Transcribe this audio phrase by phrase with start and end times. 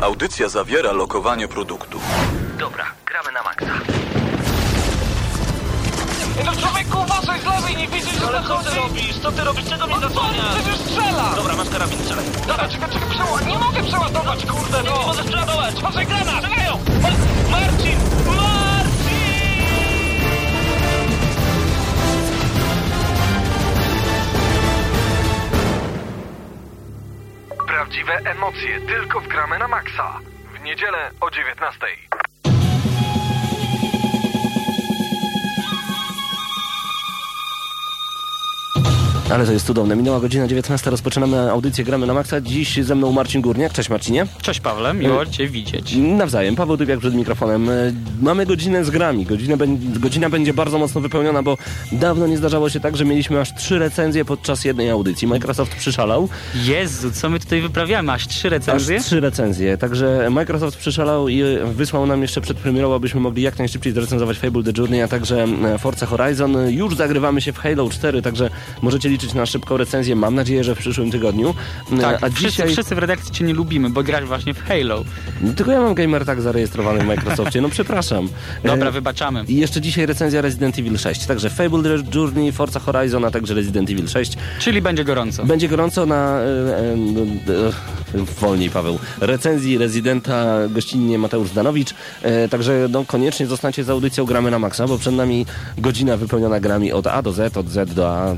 [0.00, 2.00] Audycja zawiera lokowanie produktu.
[2.58, 3.66] Dobra, gramy na maksa.
[6.44, 8.68] No człowieku, uważaj z lewej, nie widzisz, że Ale co zachodzi.
[8.70, 9.18] ty robisz?
[9.22, 9.64] Co ty robisz?
[9.68, 10.54] Czego mnie No zasłaniasz?
[10.54, 11.32] przecież strzela!
[11.36, 12.24] Dobra, masz karabin, strzelaj.
[12.46, 15.06] Dobra, czekaj, czekaj, przeładować, nie mogę przeładować, kurde, Nie no!
[15.06, 15.74] możesz przeładować!
[15.78, 16.44] Uważaj, granat!
[16.44, 16.72] Strzelają!
[17.02, 17.50] Ma- Marcin!
[17.50, 17.98] Marcin!
[27.78, 30.20] Prawdziwe emocje tylko w gramy na maksa.
[30.54, 32.07] W niedzielę o 19.
[39.30, 39.96] Ale to jest cudowne.
[39.96, 42.40] Minęła godzina 19, rozpoczynamy audycję Gramy na Maxa.
[42.40, 43.72] Dziś ze mną Marcin Górniak.
[43.72, 44.26] Cześć Marcinie.
[44.42, 45.96] Cześć Pawle, miło Cię widzieć.
[45.96, 47.68] Nawzajem, Paweł Dybiak przed mikrofonem.
[47.68, 47.72] E,
[48.22, 49.26] Mamy godzinę z grami.
[49.26, 49.56] Godzinę,
[50.00, 51.56] godzina będzie bardzo mocno wypełniona, bo
[51.92, 55.28] dawno nie zdarzało się tak, że mieliśmy aż trzy recenzje podczas jednej audycji.
[55.28, 56.28] Microsoft przyszalał.
[56.54, 58.12] Jezu, co my tutaj wyprawiamy?
[58.12, 58.96] Aż trzy recenzje?
[58.96, 59.78] Aż trzy recenzje.
[59.78, 64.62] Także Microsoft przyszalał i wysłał nam jeszcze przed premierą, abyśmy mogli jak najszybciej zrecenzować Fable
[64.62, 66.56] The Journey, a także e, Forza Horizon.
[66.70, 68.50] Już zagrywamy się w Halo 4, także
[68.82, 70.16] możecie liczyć na szybką recenzję.
[70.16, 71.54] Mam nadzieję, że w przyszłym tygodniu.
[71.92, 72.72] E, Tak, a wszyscy, dzisiaj...
[72.72, 75.04] wszyscy w redakcji Cię nie lubimy, bo grasz właśnie w Halo.
[75.56, 78.28] Tylko ja mam gamer tak zarejestrowany w Microsoftie, no przepraszam.
[78.64, 79.44] Dobra, wybaczamy.
[79.48, 83.90] I jeszcze dzisiaj recenzja Resident Evil 6, także Fable Journey, Forza Horizon, a także Resident
[83.90, 84.32] Evil 6.
[84.58, 85.44] Czyli będzie gorąco.
[85.44, 86.38] Będzie gorąco na...
[86.38, 87.68] E, e,
[88.14, 88.98] e, wolniej Paweł.
[89.20, 91.94] Recenzji Rezydenta gościnnie Mateusz Zdanowicz.
[92.22, 95.46] E, także no, koniecznie zostańcie z audycją Gramy na Maxa, bo przed nami
[95.78, 98.36] godzina wypełniona grami od A do Z, od Z do A.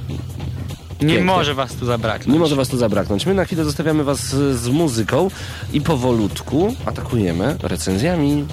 [1.03, 1.25] nie pięknie.
[1.25, 2.33] może Was tu zabraknąć.
[2.33, 3.27] Nie może was tu zabraknąć.
[3.27, 4.21] My na chwilę zostawiamy was
[4.55, 5.29] z muzyką
[5.73, 8.45] i powolutku atakujemy recenzjami.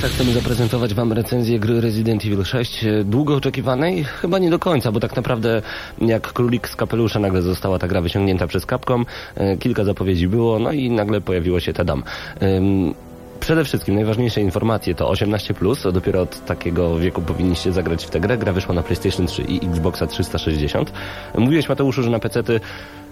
[0.00, 4.50] Na Maxa, chcemy zaprezentować Wam recenzję gry Resident Evil 6, e, długo oczekiwanej, chyba nie
[4.50, 5.62] do końca, bo tak naprawdę
[6.00, 10.58] jak królik z kapelusza nagle została ta gra wyciągnięta przez Capcom, e, kilka zapowiedzi było,
[10.58, 12.02] no i nagle pojawiło się Tedam.
[12.42, 12.94] Ym,
[13.40, 18.38] Przede wszystkim najważniejsze informacje to 18+, dopiero od takiego wieku powinniście zagrać w tę grę.
[18.38, 20.92] Gra wyszła na PlayStation 3 i Xboxa 360.
[21.38, 22.60] Mówiłeś Mateuszu, że na PC-ty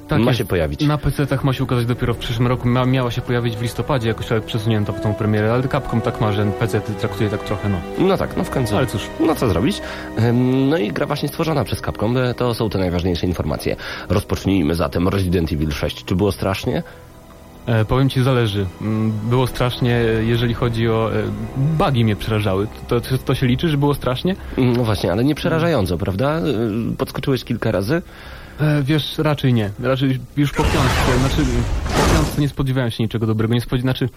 [0.08, 0.38] Tak ma jest.
[0.38, 0.80] się pojawić.
[0.86, 2.68] Na PC-tach ma się ukazać dopiero w przyszłym roku.
[2.68, 6.20] Ma, miała się pojawić w listopadzie, jakoś ale przesunięto w tą premierę, ale Capcom tak
[6.20, 7.80] ma, że PC traktuje tak trochę, no.
[8.08, 8.76] No tak, no w końcu.
[8.76, 9.02] Ale cóż.
[9.20, 9.80] No co zrobić?
[10.68, 13.76] No i gra właśnie stworzona przez Capcom, e, to są te najważniejsze informacje.
[14.08, 16.04] Rozpocznijmy zatem Resident Evil 6.
[16.04, 16.82] Czy było strasznie?
[17.66, 18.66] E, powiem ci, zależy.
[18.80, 21.10] Mm, Było strasznie, e, jeżeli chodzi o...
[21.16, 21.22] E,
[21.56, 22.66] bugi mnie przerażały.
[22.88, 24.36] To, to, to się liczy, że było strasznie?
[24.56, 26.38] No właśnie, ale nie przerażająco, prawda?
[26.92, 28.02] Y, Podskoczyłeś kilka razy?
[28.60, 29.70] E, wiesz, raczej nie.
[29.80, 31.36] Raczej już po piątce, znaczy
[31.96, 33.54] po piątce nie spodziewałem się niczego dobrego.
[33.54, 33.82] Nie spodziew...
[33.82, 34.08] Znaczy,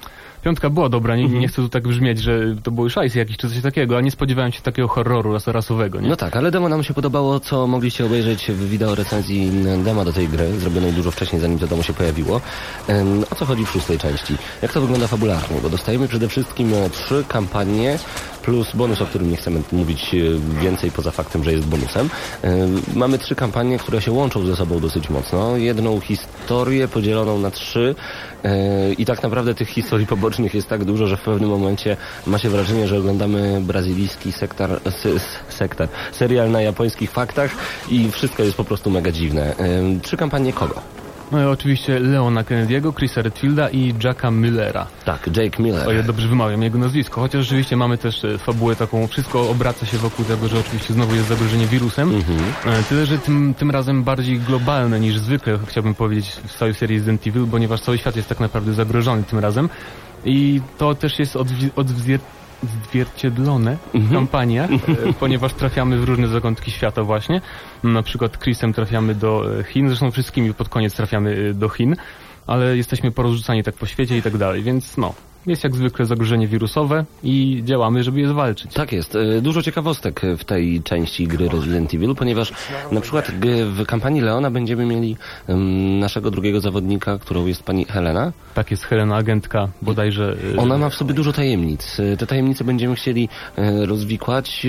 [0.44, 3.50] piątka była dobra, nie, nie chcę tu tak brzmieć, że to był szajs jakiś czy
[3.50, 6.10] coś takiego, a nie spodziewałem się takiego horroru ras rasowego, nie?
[6.10, 9.52] No tak, ale demo nam się podobało, co mogliście obejrzeć w wideo recenzji
[9.84, 12.42] dema do tej gry, zrobionej dużo wcześniej, zanim to demo się pojawiło.
[13.32, 14.38] O co chodzi w szóstej części?
[14.62, 15.62] Jak to wygląda fabularnie?
[15.64, 18.00] Bo dostajemy przede wszystkim e, trzy kampanie,
[18.42, 20.18] plus bonus, o którym nie chcemy mówić e,
[20.62, 22.10] więcej poza faktem, że jest bonusem.
[22.44, 25.58] Ym, Mamy trzy kampanie, które się łączą ze sobą dosyć mocno.
[25.58, 28.31] Jedną historię podzieloną na trzy e,
[28.98, 31.98] i tak naprawdę tych historii pobocznych jest tak dużo, że w pewnym momencie
[32.28, 35.10] ma się wrażenie, że oglądamy brazylijski sektor, se,
[35.50, 37.52] sektor serial na japońskich faktach
[37.90, 39.56] i wszystko jest po prostu mega dziwne.
[39.60, 40.82] Ym, Trzy kampanie kogo?
[41.32, 44.88] No i oczywiście Leona Kennedy'ego, Chrisa Redfielda i Jacka Millera.
[45.06, 45.88] Tak, Jake Miller.
[45.88, 49.86] O ile dobrze wymawiam jego nazwisko, chociaż rzeczywiście mamy też e, fabułę taką, wszystko obraca
[49.86, 52.12] się wokół tego, że oczywiście znowu jest zagrożenie wirusem.
[52.66, 56.96] E, Tyle, że tym, tym razem bardziej globalne niż zwykle, chciałbym powiedzieć, w całej serii
[56.98, 59.70] Resident Evil, ponieważ cały świat jest tak naprawdę zagrożony tym razem.
[60.26, 61.70] I to też jest odwi-
[62.64, 67.42] odzwierciedlone w kampaniach, e, ponieważ trafiamy w różne zakątki świata właśnie.
[67.84, 71.96] Na przykład Chrisem trafiamy do e, Chin, zresztą wszystkimi pod koniec trafiamy e, do Chin,
[72.48, 75.14] ale jesteśmy porozrzucani tak po świecie i tak dalej, więc no,
[75.46, 78.74] jest jak zwykle zagrożenie wirusowe i działamy, żeby je zwalczyć.
[78.74, 79.16] Tak jest.
[79.16, 82.54] E, Dużo ciekawostek w tej części gry Resident Evil, ponieważ
[82.92, 83.32] na przykład
[83.66, 85.18] w kampanii Leona będziemy mieli
[86.00, 88.32] naszego drugiego zawodnika, którą jest pani Helena.
[88.54, 90.36] Tak jest Helena, agentka bodajże...
[90.54, 92.00] e, Ona ma w sobie dużo tajemnic.
[92.00, 93.30] E, Te tajemnice będziemy chcieli
[93.86, 94.68] rozwikłać.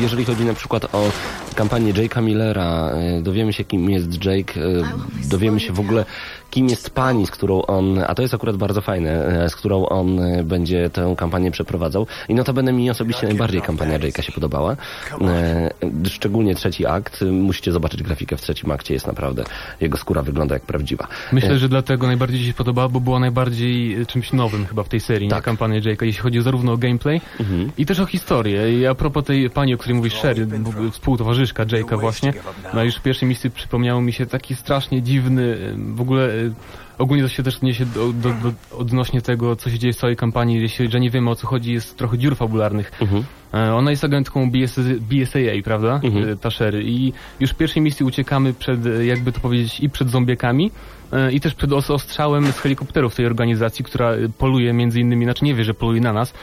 [0.00, 1.10] Jeżeli chodzi na przykład o
[1.54, 2.90] kampanię Jake'a Millera,
[3.22, 4.54] dowiemy się kim jest Jake,
[5.30, 6.04] dowiemy się w ogóle
[6.52, 9.10] kim jest pani, z którą on, a to jest akurat bardzo fajne,
[9.44, 12.06] e, z którą on e, będzie tę kampanię przeprowadzał.
[12.28, 14.76] I notabene mi osobiście najbardziej kampania Jake'a się podobała.
[15.20, 15.70] E,
[16.08, 17.24] Szczególnie trzeci akt.
[17.32, 19.44] Musicie zobaczyć grafikę w trzecim akcie, jest naprawdę,
[19.80, 21.06] jego skóra wygląda jak prawdziwa.
[21.32, 25.00] Myślę, że dlatego najbardziej ci się podobała, bo była najbardziej czymś nowym chyba w tej
[25.00, 25.38] serii, Tak.
[25.38, 25.42] nie?
[25.42, 27.20] Kampania Jake'a, jeśli chodzi zarówno o gameplay
[27.78, 28.78] i też o historię.
[28.80, 30.46] I a propos tej pani, o której mówisz, Sherry,
[30.90, 32.32] współtowarzyszka Jake'a właśnie,
[32.74, 35.58] no już w pierwszej misji przypomniało mi się taki strasznie dziwny,
[35.94, 36.41] w ogóle
[36.98, 40.16] ogólnie to się też niesie do, do, do, odnośnie tego, co się dzieje w całej
[40.16, 42.92] kampanii, jeśli, że nie wiemy o co chodzi, jest trochę dziur fabularnych.
[43.54, 46.00] E, Ona jest agentką BS, BSAA, prawda?
[46.32, 46.82] E, Ta Sherry.
[46.84, 50.70] I już w pierwszej misji uciekamy przed, e, jakby to powiedzieć, i przed zombiekami,
[51.12, 55.24] e, i też przed os- ostrzałem z helikopterów tej organizacji, która e, poluje między innymi,
[55.24, 56.34] znaczy nie wie, że poluje na nas,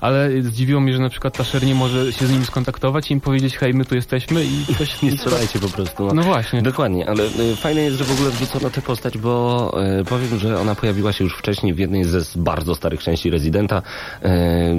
[0.00, 3.10] ale e, zdziwiło mnie, że na przykład ta Sherry nie może się z nimi skontaktować
[3.10, 5.02] i im powiedzieć, hej, my tu jesteśmy i coś...
[5.02, 6.14] Nie strzelajcie po prostu.
[6.14, 6.62] No właśnie.
[6.62, 10.60] Dokładnie, ale y, fajne jest, że w ogóle wrzucono tę postać, bo y, powiem, że
[10.60, 13.78] ona pojawiła się już wcześniej w jednej ze bardzo starych części Residenta.
[13.78, 14.28] Y,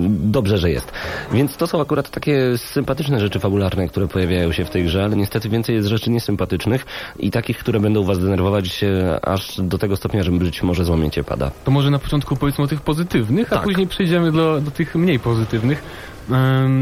[0.09, 0.91] dobrze, że jest.
[1.33, 5.15] Więc to są akurat takie sympatyczne rzeczy fabularne, które pojawiają się w tej grze, ale
[5.15, 6.85] niestety więcej jest rzeczy niesympatycznych
[7.19, 11.23] i takich, które będą was denerwować y, aż do tego stopnia, że być może złamiecie
[11.23, 11.51] pada.
[11.65, 13.63] To może na początku powiedzmy o tych pozytywnych, a Tak.
[13.63, 15.83] później przejdziemy do, do tych mniej pozytywnych.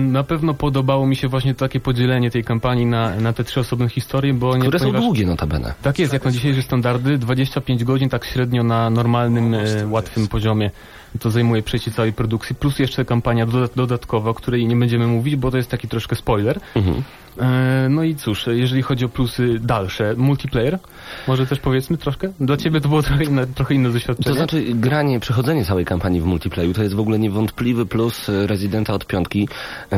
[0.08, 3.90] Na pewno podobało mi się właśnie takie podzielenie tej kampanii na, na te trzy osobne
[3.90, 5.04] historie, bo nie, Które są ponieważ...
[5.04, 5.74] długie notabene.
[5.82, 10.72] Tak jest, jak na dzisiejsze standardy, 25 godzin tak średnio na normalnym, e, łatwym poziomie.
[11.20, 15.36] To zajmuje przejście całej produkcji, plus jeszcze kampania doda- dodatkowa, o której nie będziemy mówić,
[15.36, 16.60] bo to jest taki troszkę spoiler.
[16.76, 17.04] Mhm.
[17.40, 20.80] E, no i cóż, jeżeli chodzi o plusy dalsze, multiplayer,
[21.28, 22.32] może też powiedzmy troszkę?
[22.40, 24.30] Dla ciebie to było trochę inne, trochę inne doświadczenie.
[24.30, 28.48] To znaczy granie, przechodzenie całej kampanii w multiplayu to jest w ogóle niewątpliwy plus y,
[28.48, 29.35] Residenta od piątki.
[29.44, 29.98] Y,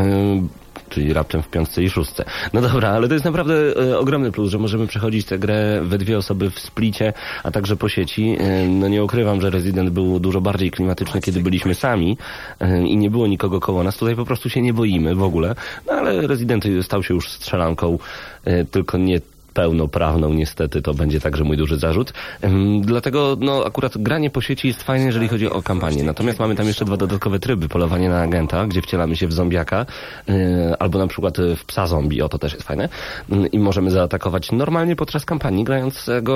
[0.90, 2.26] Czyli raptem w piątce i szóstce.
[2.54, 5.98] No dobra, ale to jest naprawdę y, ogromny plus, że możemy przechodzić tę grę we
[5.98, 7.14] dwie osoby w splicie,
[7.44, 8.38] a także po sieci.
[8.42, 12.18] Y, no nie ukrywam, że Resident był dużo bardziej klimatyczny, kiedy byliśmy sami
[12.62, 13.98] y, i nie było nikogo koło nas.
[13.98, 15.56] Tutaj po prostu się nie boimy w ogóle.
[15.88, 17.98] No ale Resident stał się już strzelanką,
[18.72, 19.22] tylko nie
[19.58, 22.14] pełnoprawną niestety to będzie także mój duży zarzut.
[22.82, 26.04] Dlatego no akurat granie po sieci jest fajne, jeżeli chodzi o kampanię.
[26.04, 27.70] Natomiast mamy tam jeszcze dwa dodatkowe tryby.
[27.70, 29.86] Polowanie na agenta, gdzie wcielamy się w zombiaka,
[30.28, 30.36] yy,
[30.80, 32.90] albo na przykład w psa zombie, o to też jest fajne.
[33.30, 36.36] Yy, I możemy zaatakować normalnie podczas kampanii grającego...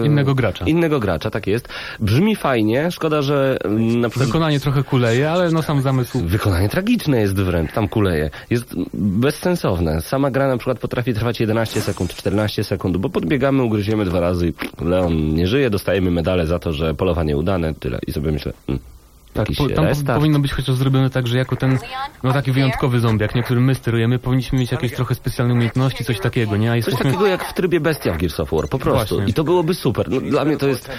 [0.00, 0.64] yy, Innego gracza.
[0.64, 1.68] Innego gracza, tak jest.
[2.00, 4.28] Brzmi fajnie, szkoda, że yy, na przykład...
[4.28, 8.30] Wykonanie trochę kuleje, ale no sam zamysł Wykonanie tragiczne jest wręcz, tam kuleje.
[8.50, 10.00] Jest bezsensowne.
[10.00, 14.52] Sama gra na przykład potrafi trwać 11 sekund, 14 sekund, bo podbiegamy, ugryziemy dwa razy
[14.80, 17.98] Leon nie żyje, dostajemy medale za to, że polowanie udane, tyle.
[18.06, 18.84] I sobie myślę, hmm,
[19.34, 20.18] Tak, po, tam restart.
[20.18, 21.78] powinno być chociaż zrobione tak, że jako ten,
[22.22, 26.20] no taki wyjątkowy zombiak, nie, którym my sterujemy, powinniśmy mieć jakieś trochę specjalne umiejętności, coś
[26.20, 26.70] takiego, nie?
[26.70, 27.04] A Coś jesteśmy...
[27.04, 29.14] takiego jak w trybie Bestia w Gears of War, po prostu.
[29.14, 29.30] Właśnie.
[29.30, 30.10] I to byłoby super.
[30.10, 30.90] No, dla mnie to jest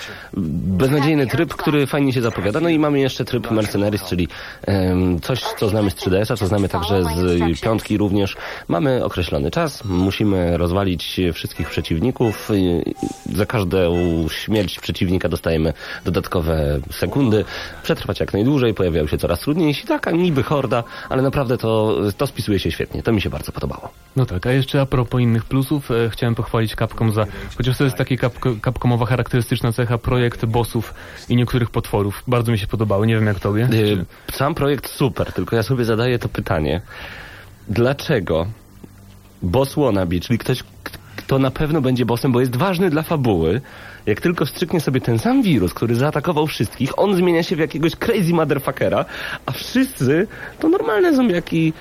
[0.77, 2.59] beznadziejny tryb, który fajnie się zapowiada.
[2.59, 4.27] No i mamy jeszcze tryb Mercenaries, czyli
[4.61, 8.35] em, coś, co znamy z 3DS-a, co znamy także z piątki również.
[8.67, 12.49] Mamy określony czas, musimy rozwalić wszystkich przeciwników.
[13.33, 13.95] Za każdą
[14.29, 15.73] śmierć przeciwnika dostajemy
[16.05, 17.45] dodatkowe sekundy.
[17.83, 19.87] Przetrwać jak najdłużej, pojawiają się coraz trudniejsi.
[19.87, 23.03] Taka niby horda, ale naprawdę to, to spisuje się świetnie.
[23.03, 23.89] To mi się bardzo podobało.
[24.15, 27.25] No tak, a jeszcze a propos innych plusów, e, chciałem pochwalić Capcom za,
[27.57, 30.93] chociaż to jest taki Capco- Capcomowa charakterystyczna cecha, projekt bossów
[31.29, 32.23] i niektórych potworów.
[32.27, 33.69] Bardzo mi się podobały, nie wiem jak tobie.
[33.73, 36.81] Y, Sam projekt super, tylko ja sobie zadaję to pytanie.
[37.67, 38.47] Dlaczego
[39.41, 40.63] boss wannabe, czyli ktoś,
[41.15, 43.61] kto na pewno będzie bossem, bo jest ważny dla fabuły,
[44.05, 47.95] jak tylko wstrzyknie sobie ten sam wirus, który zaatakował wszystkich, on zmienia się w jakiegoś
[47.95, 49.05] crazy motherfuckera,
[49.45, 50.27] a wszyscy
[50.59, 51.73] to normalne zombiaki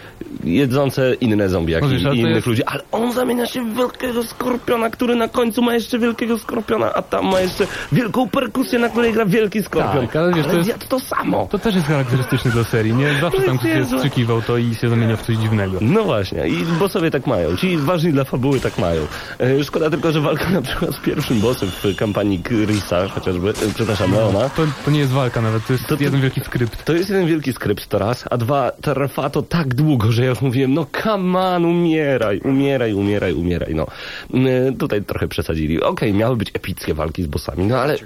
[0.45, 4.91] jedzące inne zombiaki ale i innych jest- ludzi, ale on zamienia się w wielkiego skorpiona,
[4.91, 9.13] który na końcu ma jeszcze wielkiego skorpiona, a tam ma jeszcze wielką perkusję, na której
[9.13, 10.07] gra wielki skorpion.
[10.07, 11.49] Tak, ale wiesz, to jest- to samo.
[11.51, 13.15] To też jest charakterystyczne dla serii, nie?
[13.21, 15.79] Zawsze tam ktoś wstrzykiwał to i się zamienia w coś dziwnego.
[15.81, 17.57] No właśnie, i bossowie tak mają.
[17.57, 19.03] Ci ważni dla fabuły tak mają.
[19.41, 22.10] E, szkoda tylko, że walka na przykład z pierwszym bossem w kampanii
[22.45, 26.21] Chrisa, chociażby, e, przepraszam, Leona, To, to nie jest walka nawet, to jest To- jeden
[26.21, 26.85] wielki skrypt.
[26.85, 30.29] to jest jeden wielki skrypt to raz, a dwa, trwa to tak długo, że ja
[30.29, 33.87] już mówiłem, no come on, umieraj, umieraj, umieraj, umieraj, no.
[34.35, 35.83] E, tutaj trochę przesadzili.
[35.83, 37.97] Okej, miały być epickie walki z bossami, no ale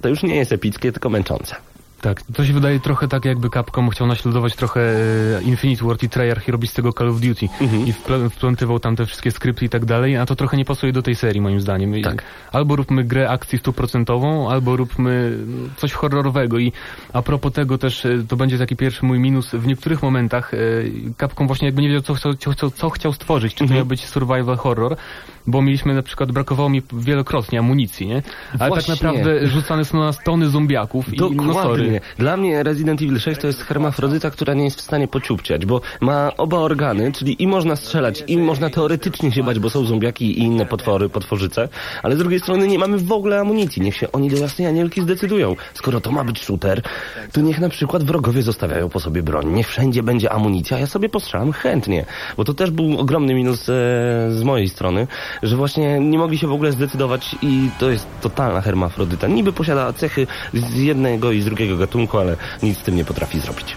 [0.00, 1.56] to już nie jest epickie, tylko męczące.
[2.02, 6.08] Tak, to się wydaje trochę tak, jakby Capcom chciał naśladować trochę e, Infinite Ward i
[6.08, 7.46] Treyarch i robić z tego Call of Duty.
[7.86, 10.92] I wple- wplątywał tam te wszystkie skrypty i tak dalej, a to trochę nie pasuje
[10.92, 12.02] do tej serii moim zdaniem.
[12.02, 12.22] Tak.
[12.52, 16.58] Albo róbmy grę akcji stuprocentową, albo róbmy mm, coś horrorowego.
[16.58, 16.72] I
[17.12, 20.58] a propos tego też, e, to będzie taki pierwszy mój minus, w niektórych momentach e,
[21.20, 23.86] Capcom właśnie jakby nie wiedział, co, chciał- co, co, co chciał stworzyć, czy to miał
[23.86, 24.96] być survival horror,
[25.46, 28.22] bo mieliśmy na przykład, brakowało mi wielokrotnie amunicji, nie?
[28.58, 28.94] Ale Właśnie.
[28.94, 31.82] tak naprawdę rzucane są na nas tony zombiaków i no sorry.
[31.82, 32.00] Dokładnie.
[32.18, 35.80] Dla mnie Resident Evil 6 to jest hermafrodyta, która nie jest w stanie pociupciać, bo
[36.00, 40.38] ma oba organy, czyli i można strzelać, i można teoretycznie się bać, bo są zombiaki
[40.38, 41.68] i inne potwory, potworzyce,
[42.02, 43.82] ale z drugiej strony nie mamy w ogóle amunicji.
[43.82, 45.56] Niech się oni do jasnej anielki zdecydują.
[45.74, 46.82] Skoro to ma być shooter,
[47.32, 49.52] to niech na przykład wrogowie zostawiają po sobie broń.
[49.52, 52.06] Niech wszędzie będzie amunicja, ja sobie postrzelam chętnie.
[52.36, 53.72] Bo to też był ogromny minus e,
[54.30, 55.06] z mojej strony,
[55.42, 59.26] że właśnie nie mogli się w ogóle zdecydować i to jest totalna hermafrodyta.
[59.26, 63.40] Niby posiada cechy z jednego i z drugiego gatunku, ale nic z tym nie potrafi
[63.40, 63.76] zrobić.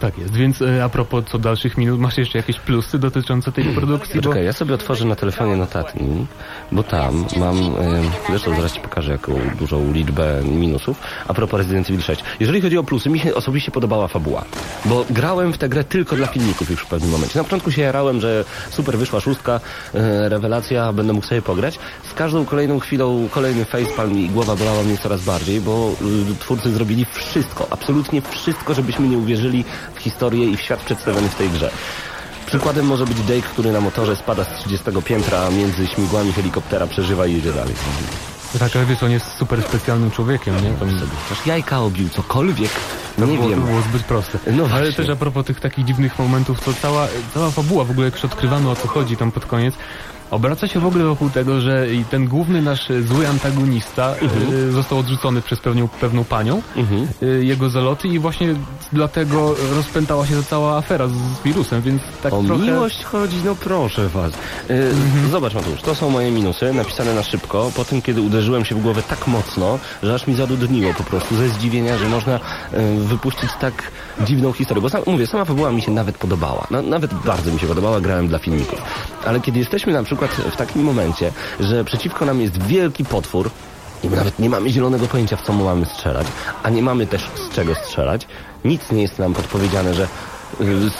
[0.00, 3.64] Tak jest, więc e, a propos co dalszych minut, masz jeszcze jakieś plusy dotyczące tej
[3.64, 4.14] produkcji?
[4.14, 4.22] Bo...
[4.22, 6.28] Poczekaj, ja sobie otworzę na telefonie notatnik,
[6.72, 11.90] bo tam mam, e, zresztą zaraz ci pokażę jaką dużą liczbę minusów, a propos Resident
[11.90, 12.24] Evil 6.
[12.40, 14.44] Jeżeli chodzi o plusy, mi się osobiście podobała fabuła,
[14.84, 17.38] bo grałem w tę grę tylko dla filmików już w pewnym momencie.
[17.38, 19.60] Na początku się jarałem, że super wyszła szóstka,
[19.94, 21.78] e, rewelacja, będę mógł sobie pograć.
[22.10, 25.92] Z każdą kolejną chwilą kolejny facepalm i głowa bolała mnie coraz bardziej, bo
[26.40, 29.64] twórcy zrobili wszystko, absolutnie wszystko, żebyśmy nie uwierzyli
[29.94, 31.70] w historię i w świat przedstawiony w tej grze.
[32.46, 37.26] Przykładem może być Dake, który na motorze spada z 30 piętra między śmigłami helikoptera, przeżywa
[37.26, 37.74] i jedzie dalej.
[38.58, 40.70] Tak, ale wiesz, on jest super specjalnym człowiekiem, nie?
[40.70, 40.86] To,
[41.28, 42.70] Chociaż jajka obił, cokolwiek,
[43.16, 43.60] to nie było, wiem.
[43.60, 44.38] To było zbyt proste.
[44.46, 44.92] No ale właśnie.
[44.92, 48.24] też a propos tych takich dziwnych momentów, to cała, cała fabuła w ogóle, jak już
[48.24, 49.74] odkrywamy o co chodzi tam pod koniec,
[50.30, 54.14] obraca się w ogóle wokół tego, że i ten główny nasz zły antagonista
[54.68, 56.62] e, został odrzucony przez pewną, pewną panią,
[57.22, 58.54] e, jego zaloty i właśnie
[58.92, 62.62] dlatego rozpętała się ta cała afera z, z wirusem, więc tak O trochę...
[62.62, 64.32] miłość chodzi, no proszę was.
[64.68, 68.74] Yy, Zobacz Mateusz, to są moje minusy, napisane na szybko, po tym kiedy uderzyłem się
[68.74, 72.40] w głowę tak mocno, że aż mi zadudniło po prostu, ze zdziwienia, że można
[72.98, 73.90] wypuścić tak
[74.24, 74.82] dziwną historię.
[74.82, 76.66] Bo sam, mówię, sama fabuła mi się nawet podobała.
[76.70, 78.82] Na, nawet bardzo mi się podobała, grałem dla filmików.
[79.26, 83.50] Ale kiedy jesteśmy na przykład w takim momencie, że przeciwko nam jest wielki potwór,
[84.04, 86.26] i nawet nie mamy zielonego pojęcia, w co mu mamy strzelać,
[86.62, 88.26] a nie mamy też z czego strzelać.
[88.64, 90.02] Nic nie jest nam podpowiedziane, że
[90.60, 90.90] y,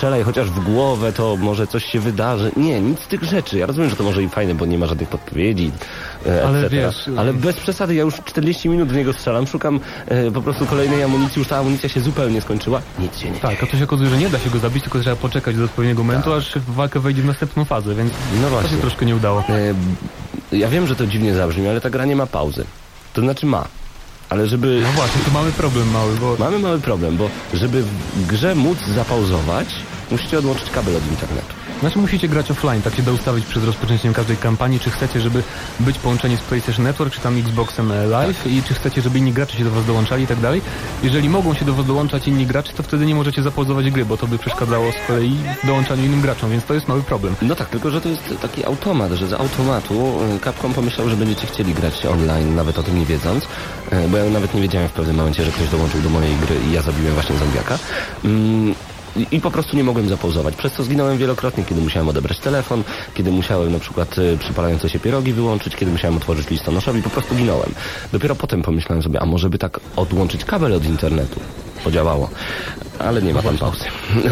[0.00, 2.52] strzelaj chociaż w głowę, to może coś się wydarzy.
[2.56, 3.58] Nie, nic z tych rzeczy.
[3.58, 5.70] Ja rozumiem, że to może i fajne, bo nie ma żadnych podpowiedzi,
[6.26, 6.76] e, Ale etc.
[6.76, 10.66] wiesz, Ale bez przesady, ja już 40 minut w niego strzelam, szukam e, po prostu
[10.66, 13.84] kolejnej amunicji, już ta amunicja się zupełnie skończyła, nic się nie Tak, a tu się
[13.84, 16.74] okazuje, że nie da się go zabić, tylko trzeba poczekać do odpowiedniego momentu, aż w
[16.74, 18.70] walkę wejdzie w następną fazę, więc No to właśnie.
[18.70, 19.44] się troszkę nie udało.
[20.52, 22.64] E, Ja wiem, że to dziwnie zabrzmi, ale ta gra nie ma pauzy.
[23.12, 23.64] To znaczy ma.
[24.30, 24.80] Ale żeby...
[24.82, 28.78] No właśnie, tu mamy problem mały, bo Mamy mały problem, bo żeby w grze móc
[28.86, 29.68] zapauzować,
[30.10, 31.54] musicie odłączyć kabel od internetu.
[31.80, 35.42] Znaczy musicie grać offline, tak się da ustawić przed rozpoczęciem każdej kampanii, czy chcecie, żeby
[35.80, 39.32] być połączeni z PlayStation Network, czy tam Xboxem e, Live i czy chcecie, żeby inni
[39.32, 40.62] gracze się do was dołączali i tak dalej.
[41.02, 44.16] Jeżeli mogą się do was dołączać inni gracze, to wtedy nie możecie zapauzować gry, bo
[44.16, 47.34] to by przeszkadzało z kolei dołączaniu innym graczom, więc to jest mały problem.
[47.42, 51.16] No tak, tylko że to jest taki automat, że z automatu y, Capcom pomyślał, że
[51.16, 53.48] będziecie chcieli grać online, nawet o tym nie wiedząc, y,
[54.08, 56.72] bo ja nawet nie wiedziałem w pewnym momencie, że ktoś dołączył do mojej gry i
[56.72, 57.78] ja zabiłem właśnie zombiaka.
[58.24, 58.74] Mm,
[59.22, 62.82] i- I po prostu nie mogłem zapauzować, przez co zginąłem wielokrotnie, kiedy musiałem odebrać telefon,
[63.14, 67.34] kiedy musiałem na przykład y, przypalające się pierogi wyłączyć, kiedy musiałem otworzyć listonoszowi, po prostu
[67.34, 67.70] ginąłem.
[68.12, 71.40] Dopiero potem pomyślałem sobie, a może by tak odłączyć kabel od internetu.
[71.84, 72.30] Podziałało,
[72.98, 73.84] ale nie ma tam pauzy.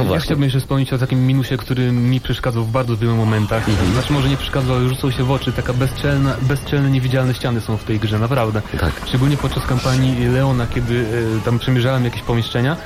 [0.06, 3.68] No Ja chciałbym jeszcze wspomnieć o takim minusie, który mi przeszkadzał w bardzo wielu momentach.
[3.68, 3.92] Mhm.
[3.92, 5.52] Znaczy może nie przeszkadzał, ale rzucał się w oczy.
[5.52, 8.62] Taka bezczelna, bezczelne, niewidzialne ściany są w tej grze, naprawdę.
[8.80, 8.92] Tak.
[9.06, 11.06] Szczególnie podczas kampanii Leona, kiedy
[11.40, 12.76] e, tam przemierzałem jakieś pomieszczenia.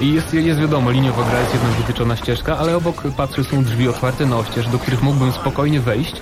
[0.00, 3.88] I jest, jest wiadomo, liniowa gra jest jedna wytyczona ścieżka, ale obok patrzę są drzwi
[3.88, 6.14] otwarte na oścież, do których mógłbym spokojnie wejść,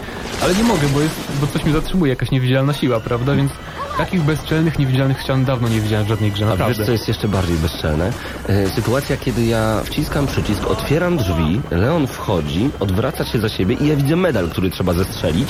[0.43, 3.35] ale nie mogę, bo, jest, bo coś mi zatrzymuje, jakaś niewidzialna siła, prawda?
[3.35, 3.53] Więc
[3.99, 6.75] takich bezczelnych, niewidzialnych ścian dawno nie widziałem w żadnej grze, A naprawdę.
[6.75, 8.13] wiesz, co jest jeszcze bardziej bezczelne?
[8.49, 13.87] E, sytuacja, kiedy ja wciskam przycisk, otwieram drzwi, Leon wchodzi, odwraca się za siebie i
[13.89, 15.49] ja widzę medal, który trzeba zestrzelić,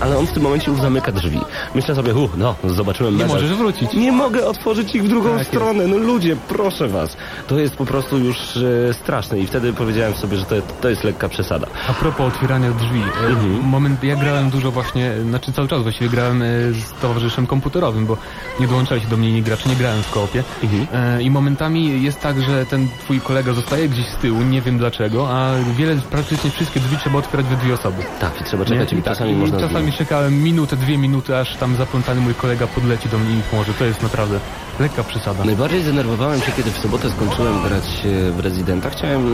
[0.00, 1.40] ale on w tym momencie już zamyka drzwi.
[1.74, 3.36] Myślę sobie, uh, no, zobaczyłem Nie medal.
[3.42, 3.92] możesz wrócić.
[3.92, 5.86] Nie mogę otworzyć ich w drugą Tak stronę.
[5.86, 7.16] No ludzie, proszę was.
[7.46, 11.04] To jest po prostu już e, straszne i wtedy powiedziałem sobie, że to, to jest
[11.04, 11.66] lekka przesada.
[11.88, 13.60] A propos otwierania drzwi, e, Mhm.
[13.64, 18.16] moment, ja grałem dużo właśnie, znaczy cały czas właściwie grałem e, z towarzyszem komputerowym, bo
[18.60, 20.44] nie dołączali się do mnie inni gracze, nie grałem w koopie.
[20.62, 20.86] Mhm.
[20.92, 24.78] E, I momentami jest tak, że ten twój kolega zostaje gdzieś z tyłu, nie wiem
[24.78, 28.02] dlaczego, a wiele, praktycznie wszystkie drzwi trzeba otwierać we dwie osoby.
[28.20, 28.98] Tak, i trzeba czekać Nie?
[28.98, 29.96] i tak, czasami i można czasami zginąć.
[29.96, 33.74] czekałem minutę, dwie minuty, aż tam zaplątany mój kolega podleci do mnie i pomoże.
[33.74, 34.40] To jest naprawdę
[34.80, 35.44] lekka przesada.
[35.44, 38.90] Najbardziej zdenerwowałem się, kiedy w sobotę skończyłem grać e, w Residenta.
[38.90, 39.24] Chciałem,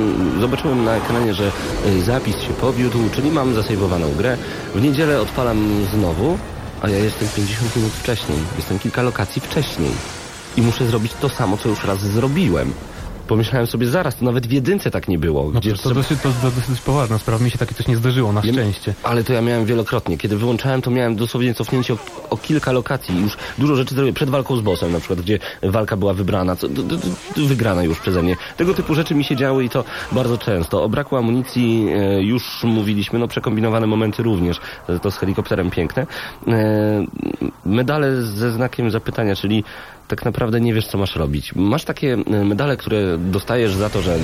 [0.41, 1.53] zobaczyłem na ekranie, że
[1.87, 4.37] e, zapis się powiódł, czyli mam zasejwowaną grę.
[4.75, 6.39] W niedzielę odpalam znowu,
[6.87, 8.39] a ja jestem 50 minut wcześniej.
[8.57, 9.91] Jestem kilka lokacji wcześniej.
[10.57, 12.73] I muszę zrobić to samo, co już raz zrobiłem.
[13.29, 15.51] Pomyślałem sobie, zaraz, to nawet w jedynce tak nie było.
[15.55, 17.97] No gdzie to, trzeba- dosyć, to, to dosyć poważna sprawa, mi się takie coś nie
[17.97, 18.95] zdarzyło, na Wiem, szczęście.
[19.03, 20.19] Ale to ja miałem wielokrotnie.
[20.19, 21.99] Kiedy wyłączałem, to miałem dosłownie cofnięcie o,
[22.31, 23.21] o kilka lokacji.
[23.21, 26.69] Już dużo rzeczy zrobiłem przed walką z bossem, na przykład, gdzie walka była wybrana, co,
[26.69, 28.37] d, d, d, wygrana już przeze mnie.
[28.57, 30.83] Tego typu rzeczy mi się działy i to bardzo często.
[30.85, 34.61] O braku amunicji e, już mówiliśmy, no przekombinowane momenty również.
[35.03, 36.07] To z helikopterem piękne.
[36.49, 37.07] E,
[37.65, 39.65] medale ze znakiem zapytania, czyli
[40.09, 41.55] tak naprawdę nie wiesz, co masz robić.
[41.55, 44.19] Masz takie e, medale, które dostajesz za to, że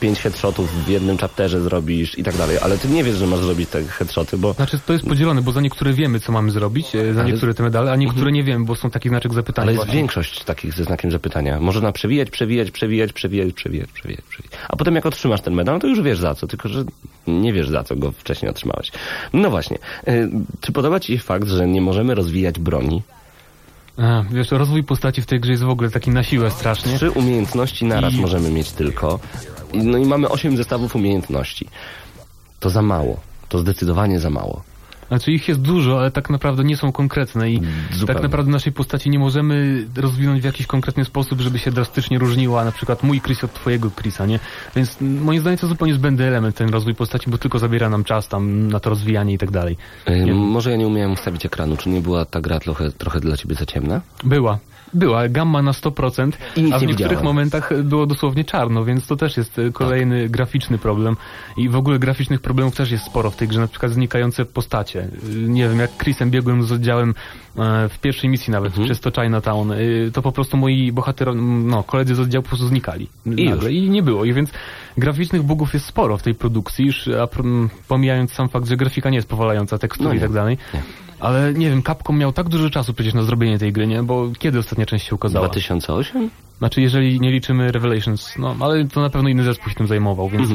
[0.00, 3.40] pięć headshotów w jednym chapterze zrobisz i tak dalej, ale ty nie wiesz, że masz
[3.40, 6.94] zrobić te headshoty, bo Znaczy to jest podzielone, bo za niektóre wiemy, co mamy zrobić,
[6.96, 9.62] e, za Ale- niektóre te medale, a niektóre nie wiemy, bo są taki znaczek zapytania.
[9.64, 9.94] ale jest właśnie.
[10.00, 11.60] większość takich ze znakiem zapytania.
[11.60, 14.52] Można przewijać, przewijać, przewijać, przewijać, przewijać, przewijać, przewijać.
[14.68, 16.84] A potem jak otrzymasz ten medal, no to już wiesz za co, tylko że
[17.26, 18.92] nie wiesz za co go wcześniej otrzymałeś.
[19.32, 19.78] No właśnie.
[20.06, 20.28] E,
[20.60, 23.02] Czy podoba ci się fakt, że nie możemy rozwijać broni?
[23.98, 26.96] A, wiesz, rozwój postaci w tej grze jest w ogóle taki na siłę strasznie.
[26.96, 29.18] Trzy umiejętności naraz I- możemy mieć tylko.
[29.74, 31.68] No i mamy osiem zestawów umiejętności.
[32.60, 33.20] To za mało.
[33.48, 34.62] To zdecydowanie za mało.
[35.08, 37.60] Znaczy ich jest dużo, ale tak naprawdę nie są konkretne i
[37.92, 38.06] Zupełnie.
[38.06, 42.64] tak naprawdę naszej postaci nie możemy rozwinąć w jakiś konkretny sposób, żeby się drastycznie różniła,
[42.64, 44.38] na przykład mój Chris od twojego Chrisa, nie?
[44.76, 48.04] Więc mm, moim zdaniem to zupełnie zbędny element ten rozwój postaci, bo tylko zabiera nam
[48.04, 49.76] czas tam na to rozwijanie i tak dalej.
[50.34, 51.76] Może ja nie umiałem ustawić ekranu.
[51.76, 54.00] Czy nie była ta gra trochę, trochę dla ciebie za ciemna?
[54.24, 54.58] Była.
[54.94, 57.24] Była, gamma na 100%, I nic a w nie niektórych widziałem.
[57.24, 60.30] momentach było dosłownie czarno, więc to też jest e, kolejny Tak.
[60.30, 61.16] graficzny problem.
[61.56, 65.00] I w ogóle graficznych problemów też jest sporo w tej grze, na przykład znikające postacie.
[65.04, 65.08] Y,
[65.48, 67.14] Nie wiem, jak Chrisem biegłem z oddziałem
[67.58, 68.84] e, w pierwszej misji nawet, Mhm.
[68.86, 69.72] przez to Chinatown,
[70.12, 73.08] to po prostu moi bohaterowie, no, koledzy z oddziału po prostu znikali.
[73.36, 73.72] I nagle.
[73.72, 74.24] I nie było.
[74.24, 74.50] I więc
[74.98, 77.28] graficznych bugów jest sporo w tej produkcji, już a,
[77.88, 80.58] pomijając sam fakt, że grafika nie jest powalająca, tekstury No i tak dalej.
[80.74, 80.82] Nie.
[81.20, 84.02] Ale nie wiem, Capcom miał tak dużo czasu przecież na zrobienie tej gry, nie?
[84.02, 85.48] Bo kiedy ostatnia część się ukazała?
[85.48, 86.30] 2008?
[86.58, 90.28] Znaczy, jeżeli nie liczymy Revelations, no ale to na pewno inny zespół się tym zajmował,
[90.28, 90.48] więc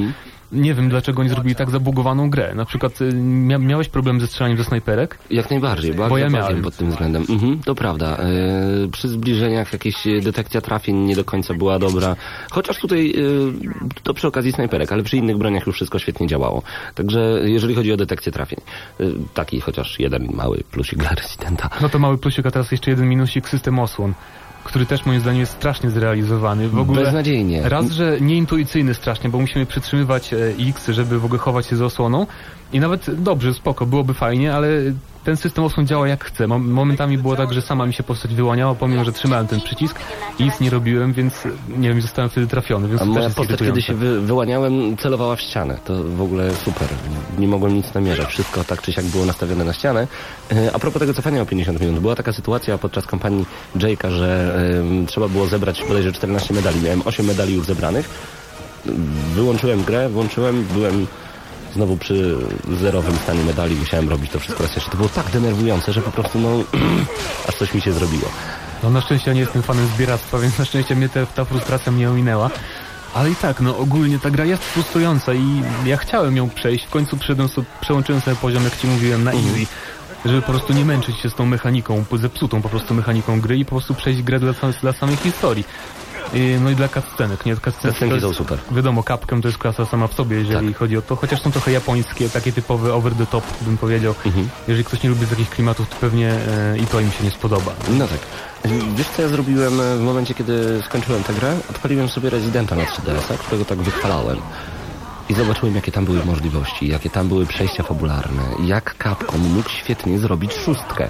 [0.51, 2.55] nie wiem, dlaczego oni zrobili tak zabugowaną grę.
[2.55, 5.17] Na przykład y, mia miałeś problem ze strzelaniem ze snajperek?
[5.29, 6.61] Jak najbardziej, bo, Bo ja miałem.
[6.61, 7.25] pod tym względem.
[7.29, 8.17] Mhm, to prawda.
[8.17, 12.15] E, przy zbliżeniach jakieś detekcja trafień nie do końca była dobra.
[12.51, 16.63] Chociaż tutaj e, to przy okazji snajperek, ale przy innych broniach już wszystko świetnie działało.
[16.95, 18.59] Także jeżeli chodzi o detekcję trafień,
[18.99, 21.69] e, taki chociaż jeden mały plusik dla Residenta.
[21.81, 24.13] No to mały plusik, a teraz jeszcze jeden minusik, system osłon,
[24.63, 26.69] który też moim zdaniem jest strasznie zrealizowany.
[26.69, 27.69] W ogóle Beznadziejnie.
[27.69, 30.37] raz, że nieintuicyjny strasznie, bo musimy przytrzymywać e,
[30.69, 32.27] X, żeby w ogóle chować się za osłoną
[32.73, 34.67] i nawet dobrze, spoko, byłoby fajnie, ale
[35.23, 36.47] ten system osłon działa jak chce.
[36.47, 39.99] Mom- Momentami było tak, że sama mi się postać wyłaniała, pomimo, że trzymałem ten przycisk
[40.39, 41.33] i nic nie robiłem, więc
[41.77, 45.41] nie wiem, zostałem wtedy trafiony, więc A moja postać, kiedy się wy, wyłaniałem, celowała w
[45.41, 45.77] ścianę.
[45.85, 46.87] To w ogóle super.
[47.39, 48.27] Nie mogłem nic namierzać.
[48.27, 50.07] Wszystko tak czy siak było nastawione na ścianę.
[50.51, 51.99] E, A propos tego cofania o 50 minut.
[51.99, 56.81] Była taka sytuacja podczas kampanii Jake'a, że em, trzeba było zebrać bodajże 14 medali.
[56.81, 58.09] Miałem 8 medali już zebranych.
[59.35, 61.07] Wyłączyłem grę, włączyłem, byłem
[61.73, 62.37] znowu przy
[62.81, 63.75] zerowym stanie medali.
[63.75, 64.91] Musiałem robić to wszystko raz jeszcze.
[64.91, 66.49] To było tak denerwujące, że po prostu no...
[67.49, 68.29] aż coś mi się zrobiło.
[68.83, 71.91] No na szczęście ja nie jestem fanem zbieractwa, więc na szczęście mnie te, ta frustracja
[71.91, 72.49] mnie ominęła.
[73.13, 76.85] Ale i tak, no ogólnie ta gra jest frustrująca i ja chciałem ją przejść.
[76.85, 79.65] W końcu sobie, przełączyłem sobie poziom, jak ci mówiłem, na easy.
[80.25, 83.65] Żeby po prostu nie męczyć się z tą mechaniką, zepsutą po prostu mechaniką gry i
[83.65, 85.65] po prostu przejść grę dla, dla samej historii.
[86.33, 87.55] I, no i dla cutscenek, nie?
[87.55, 88.59] Cutscenki są super.
[88.71, 90.77] Wiadomo, Capcom to jest klasa sama w sobie, jeżeli Tak.
[90.77, 94.15] chodzi o to, chociaż są trochę japońskie, takie typowe over the top, bym powiedział.
[94.25, 94.49] Mhm.
[94.67, 97.71] Jeżeli ktoś nie lubi takich klimatów, to pewnie e, i to im się nie spodoba.
[97.89, 98.19] No tak.
[98.95, 101.57] Wiesz co ja zrobiłem e, w momencie, kiedy skończyłem tę grę?
[101.69, 104.37] Odpaliłem sobie Residenta na 3DS-a, którego tak wychwalałem.
[105.29, 110.19] I zobaczyłem, jakie tam były możliwości, jakie tam były przejścia fabularne, jak Capcom mógł świetnie
[110.19, 111.09] zrobić szóstkę.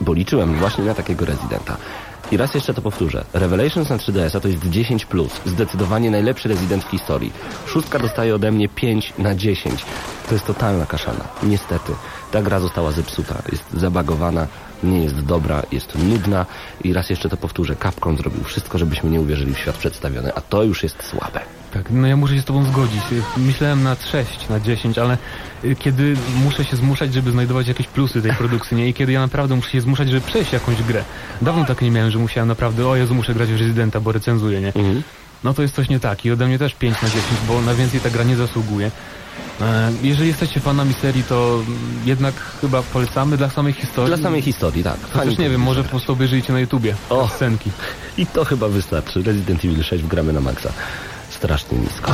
[0.00, 1.76] Bo liczyłem właśnie na takiego Residenta.
[2.32, 3.24] I raz jeszcze to powtórzę.
[3.32, 5.06] Revelations na 3DS-a to jest 10+.
[5.06, 5.40] Plus.
[5.44, 7.32] Zdecydowanie najlepszy Resident w historii.
[7.66, 9.84] Szóstka dostaje ode mnie 5 na 10.
[10.28, 11.24] To jest totalna kaszana.
[11.42, 11.92] Niestety.
[12.36, 13.42] Ta gra została zepsuta.
[13.52, 14.46] Jest zabagowana,
[14.82, 16.46] nie jest dobra, jest nudna.
[16.84, 17.76] I raz jeszcze to powtórzę.
[17.76, 20.34] Capcom zrobił wszystko, żebyśmy nie uwierzyli w świat przedstawiony.
[20.34, 21.40] A to już jest słabe.
[21.72, 23.02] Tak, no ja muszę się z tobą zgodzić.
[23.36, 25.18] Myślałem na 6, na 10, ale
[25.64, 28.88] y, kiedy muszę się zmuszać, żeby znajdować jakieś plusy tej produkcji, nie?
[28.88, 31.04] I kiedy ja naprawdę muszę się zmuszać, żeby przejść jakąś grę.
[31.42, 34.60] Dawno tak nie miałem, że musiałem naprawdę, o Jezu, muszę grać w Residenta, bo recenzuję,
[34.60, 34.68] nie?
[34.68, 35.02] Mhm.
[35.44, 37.74] No to jest coś nie tak i ode mnie też 5 na 10, bo na
[37.74, 38.90] więcej ta gra nie zasługuje.
[39.60, 41.62] E, Jeżeli jesteście fanami serii, to
[42.04, 44.14] jednak chyba polecamy dla samej historii.
[44.14, 44.96] Dla samej historii, tak.
[45.12, 47.28] Chociaż nie wiem, może po prostu obejrzyjcie na YouTubie O.
[47.28, 47.70] scenki.
[48.18, 49.22] I to chyba wystarczy.
[49.22, 50.72] Resident Evil 6 gramy na maksa.
[51.30, 52.12] Strasznie nisko.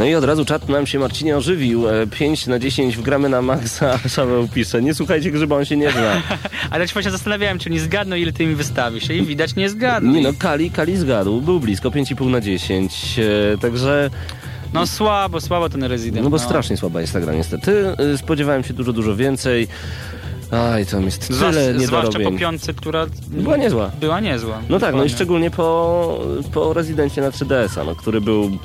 [0.00, 1.88] No i od razu czat nam się Marcinie ożywił.
[1.88, 3.98] E, 5 na 10 w gramy na maksa.
[4.08, 4.82] Szaweł pisze.
[4.82, 6.22] Nie słuchajcie grzyba, on się nie zna.
[6.70, 9.10] Ale się właśnie zastanawiałem, czy nie zgadną, ile ty mi wystawisz.
[9.10, 10.12] I widać, nie zgadną.
[10.12, 11.40] Nie no, Kali, Kali zgadł.
[11.40, 13.18] Był blisko, 5,5 na 10.
[13.54, 14.10] E, Także
[14.72, 16.24] No słabo, słabo ten Resident.
[16.24, 17.94] No bo strasznie słaba jest ta gra niestety.
[18.14, 19.68] Y, Spodziewałem się dużo, dużo więcej.
[20.50, 23.90] Aj, tam jest tyle Zwasz, zwłaszcza po piątce, która Była niezła.
[24.00, 24.62] była niezła.
[24.68, 26.20] No tak, no i szczególnie po,
[26.52, 28.58] po Rezydencie na 3DS-a, no, który był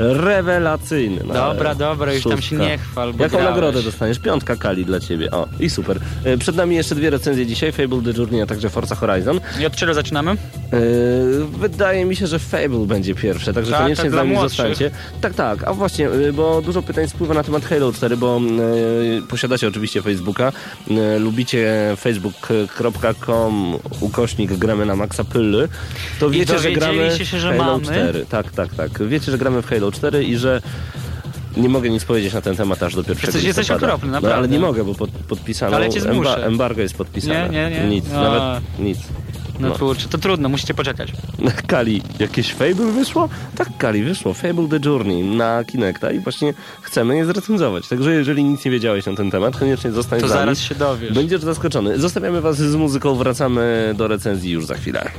[0.00, 1.20] rewelacyjny.
[1.26, 2.64] No, Dobra, dobra, już tam się szóstka.
[2.64, 3.54] nie chwal, bo Jaką grałeś.
[3.54, 4.18] nagrodę dostaniesz?
[4.18, 5.30] Piątka Kali dla ciebie.
[5.30, 5.98] O, i super.
[6.26, 7.72] Y, Przed nami jeszcze dwie recenzje dzisiaj.
[7.72, 9.40] Fable The Journey, a także Forza Horizon.
[9.60, 10.30] I od czego zaczynamy?
[10.32, 10.36] Y,
[11.58, 14.90] Wydaje mi się, że Fable będzie pierwsze, także Tak, koniecznie tak z dla nami zostańcie.
[15.20, 18.40] Tak, tak, a właśnie, y, bo dużo pytań spływa na temat Halo 4, bo
[19.28, 20.52] posiadacie oczywiście Facebooka,
[21.18, 25.68] lubicie facebook.com ukośnik gramy na Maxa Pylly,
[26.20, 27.84] to wiecie, że gramy się, że w Halo mamy?
[27.84, 28.26] 4.
[28.28, 29.08] Tak, tak, tak.
[29.08, 30.62] Wiecie, że gramy w Halo 4 i że
[31.56, 34.36] nie mogę nic powiedzieć na ten temat aż do pierwszego Jesteś- jesteś okropny, No, naprawdę.
[34.36, 36.46] ale nie mogę, bo pod, podpisano, Ale cię zmuszę.
[36.46, 37.48] embargo jest podpisane.
[37.48, 37.88] Nie, nie, nie.
[37.88, 38.20] Nic, A.
[38.20, 38.98] nawet nic.
[39.60, 39.74] No, No.
[39.74, 41.12] kurczę, to trudno, musicie poczekać.
[41.66, 43.28] Kali, jakieś Fable wyszło?
[43.56, 44.34] Tak, Kali, wyszło.
[44.34, 47.88] Fable The Journey na Kinecta i właśnie chcemy je zrecenzować.
[47.88, 51.12] Także jeżeli nic nie wiedziałeś na ten temat, koniecznie zostań To zaraz się dowiesz.
[51.12, 51.98] Będziesz zaskoczony.
[51.98, 55.10] Zostawiamy was z muzyką, wracamy do recenzji już za chwilę.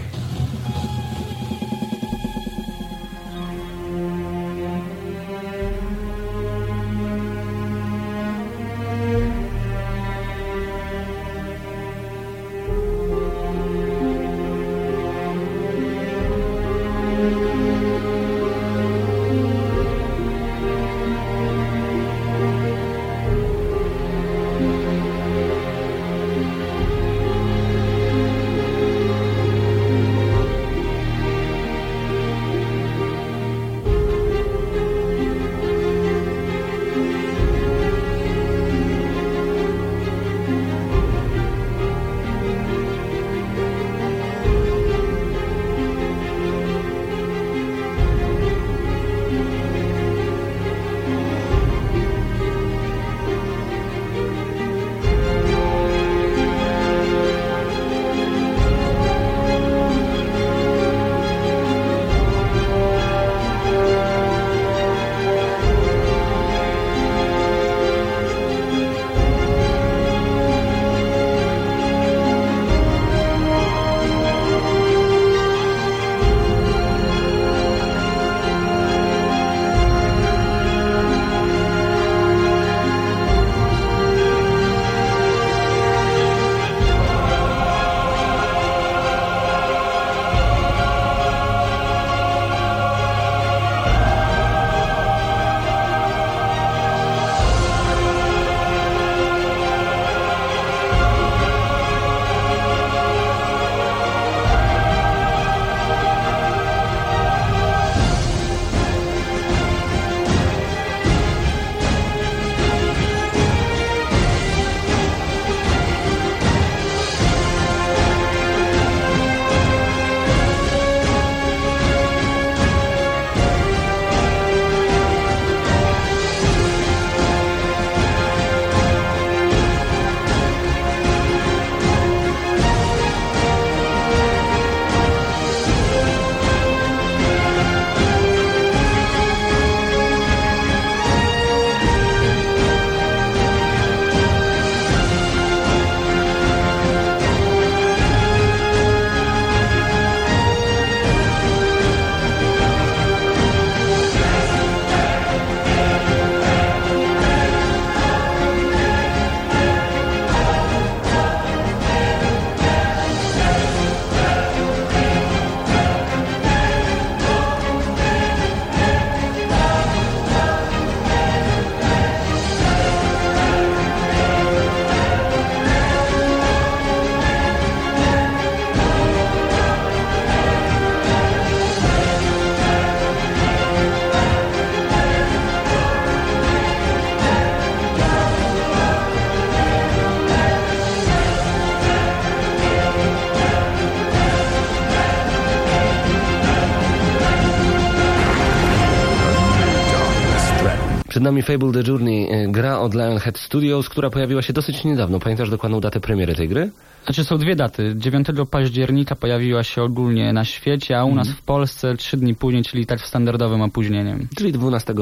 [201.32, 205.20] Nami Fable The Journey, e, gra od Lionhead Studios, która pojawiła się dosyć niedawno.
[205.20, 206.72] Pamiętasz dokładną datę premiery tej gry?
[207.06, 207.94] Znaczy są dwie daty.
[207.98, 212.64] 9 października pojawiła się ogólnie na świecie, a u nas w Polsce trzy dni później,
[212.64, 214.28] czyli tak standardowym opóźnieniem.
[214.38, 214.94] Czyli 12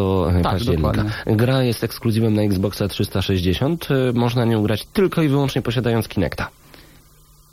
[0.43, 0.91] października.
[0.91, 1.35] dokładnie.
[1.35, 3.87] Gra jest ekskluzywem na Xboxa 360.
[3.91, 6.49] e, Można nią grać tylko i wyłącznie posiadając Kinecta.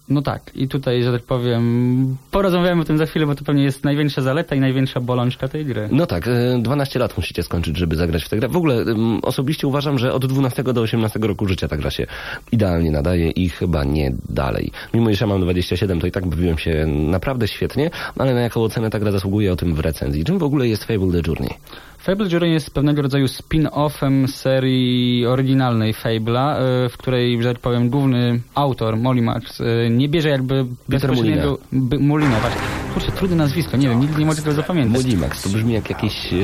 [0.08, 3.62] No tak, i tutaj, że tak powiem, porozmawiamy o tym za chwilę, bo to pewnie
[3.62, 5.88] jest największa zaleta i największa bolączka tej gry.
[5.92, 8.48] No tak, e, 12 lat musicie skończyć, żeby zagrać w tę grę.
[8.48, 8.84] W ogóle
[9.22, 12.06] osobiście uważam, że od 12 do 18 roku życia ta gra się
[12.52, 14.70] idealnie nadaje i chyba nie dalej.
[14.94, 18.62] Mimo iż ja mam 27, to i tak bawiłem się naprawdę świetnie, ale na jaką
[18.62, 20.24] ocenę ta gra zasługuje o tym w recenzji.
[20.24, 21.50] Czym w ogóle jest Fable The Journey?
[22.06, 27.90] Fable Journey jest pewnego rodzaju spin-offem serii oryginalnej Fable'a, y, w której, że tak powiem,
[27.90, 31.58] główny autor, Molimax, y, nie bierze jakby bezpośredniego...
[32.00, 32.60] Molina, właśnie.
[32.94, 35.04] Kurczę, trudne nazwisko, nie wiem, nigdy nie mogę tego zapamiętać.
[35.04, 36.36] Molimax, to brzmi jak jakiś e,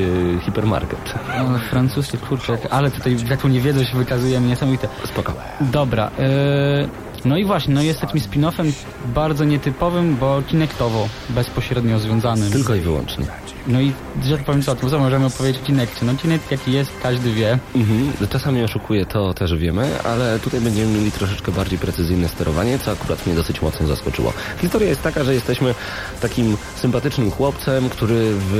[0.45, 1.13] hipermarket.
[1.41, 4.87] O, francuskie, kurczę, ale tutaj taką niewiedzę się wykazujemy, niesamowite.
[5.05, 5.33] Spoko.
[5.61, 8.71] Dobra, y, no i właśnie, no jest takim spin-offem
[9.05, 12.51] bardzo nietypowym, bo kinektowo, bezpośrednio związanym.
[12.51, 13.25] Tylko i wyłącznie.
[13.67, 16.05] No i, że tak powiem, co, to co możemy opowiedzieć o Kinectie?
[16.05, 17.59] No Kinect jaki jest, każdy wie.
[17.75, 18.11] Mhm.
[18.29, 23.25] Czasami oszukuje, to też wiemy, ale tutaj będziemy mieli troszeczkę bardziej precyzyjne sterowanie, co akurat
[23.25, 24.33] mnie dosyć mocno zaskoczyło.
[24.61, 25.75] Historia jest taka, że jesteśmy
[26.21, 28.55] takim sympatycznym chłopcem, który w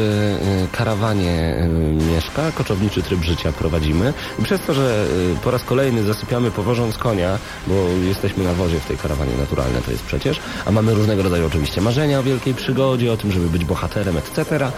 [0.63, 1.69] e, karawanie e,
[2.13, 6.97] mieszka, koczowniczy tryb życia prowadzimy i przez to, że e, po raz kolejny zasypiamy powożąc
[6.97, 7.73] konia, bo
[8.07, 11.81] jesteśmy na wozie w tej karawanie naturalne to jest przecież, a mamy różnego rodzaju oczywiście
[11.81, 14.71] marzenia o wielkiej przygodzie, o tym, żeby być bohaterem, etc.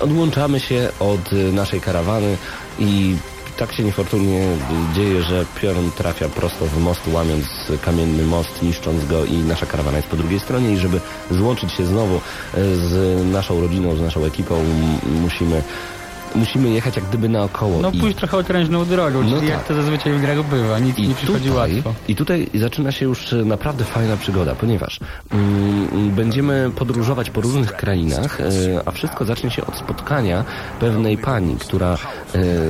[0.00, 2.36] Odłączamy się od e, naszej karawany
[2.78, 3.16] i
[3.56, 4.56] tak się niefortunnie
[4.94, 7.46] dzieje, że piorun trafia prosto w most, łamiąc
[7.82, 11.86] kamienny most, niszcząc go i nasza karawana jest po drugiej stronie i żeby złączyć się
[11.86, 12.20] znowu e,
[12.76, 14.64] z naszą rodziną, z naszą ekipą
[15.22, 15.62] musimy
[16.34, 17.78] musimy jechać jak gdyby naokoło.
[17.82, 19.68] No I- pójść trochę okrężną drogą, No czyli jak tak.
[19.68, 21.94] to zazwyczaj w grach bywa, nic nie przychodzi tutaj, łatwo.
[22.08, 25.00] I tutaj zaczyna się już e, naprawdę fajna przygoda, ponieważ
[25.32, 28.44] mm, będziemy podróżować po różnych krainach, e,
[28.86, 30.44] a wszystko zacznie się od spotkania
[30.80, 31.96] pewnej pani, która e,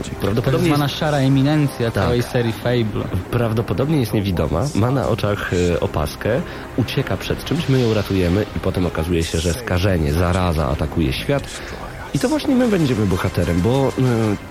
[0.03, 2.05] Tak prawdopodobnie zwana jest, szara eminencja Tak.
[2.05, 3.05] całej serii Fable.
[3.31, 5.51] prawdopodobnie jest niewidoma, ma na oczach
[5.81, 6.41] opaskę,
[6.77, 11.43] ucieka przed czymś, my ją ratujemy i potem okazuje się, że skażenie, zaraza atakuje świat.
[12.15, 13.93] I to właśnie my będziemy bohaterem, bo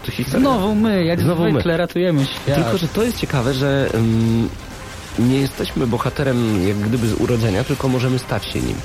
[0.08, 0.40] e, historia...
[0.50, 1.52] Znowu my, jak Znowu my.
[1.52, 2.56] zwykle ratujemy świat.
[2.56, 4.50] Tylko, że to jest ciekawe, że ym,
[5.20, 8.76] nie jesteśmy bohaterem jak gdyby z urodzenia, tylko możemy stać się nim.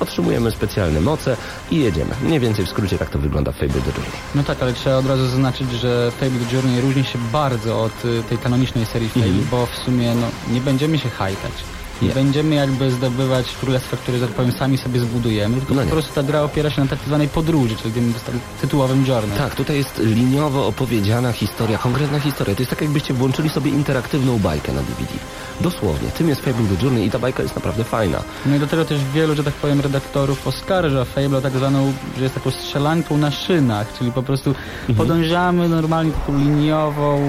[0.00, 1.36] Otrzymujemy specjalne moce
[1.70, 2.10] i jedziemy.
[2.22, 4.12] Mniej więcej w skrócie tak to wygląda w Fable The Journey.
[4.34, 8.04] No tak, ale trzeba od razu zaznaczyć, że Fable The Journey różni się bardzo od
[8.04, 9.46] y, tej kanonicznej serii Fable, Mhm.
[9.50, 11.52] bo w sumie no, nie będziemy się hajtać.
[12.02, 15.88] Nie będziemy jakby zdobywać królestwa, które, że tak powiem, sami sobie zbudujemy, tylko No po
[15.88, 18.14] prostu ta gra opiera się na tak zwanej podróży, czyli tym
[18.60, 19.38] tytułowym journey.
[19.38, 22.54] Tak, tutaj jest liniowo opowiedziana historia, konkretna historia.
[22.54, 25.12] To jest tak jakbyście włączyli sobie interaktywną bajkę na DVD.
[25.60, 26.08] Dosłownie.
[26.10, 28.18] Tym jest Fable The Journey i ta bajka jest naprawdę fajna.
[28.46, 31.92] No i do tego też wielu, że tak powiem, redaktorów oskarża Fable o tak zwaną,
[32.16, 34.96] że jest taką strzelanką na szynach, czyli po prostu Mhm.
[34.96, 37.20] podążamy normalnie taką liniową,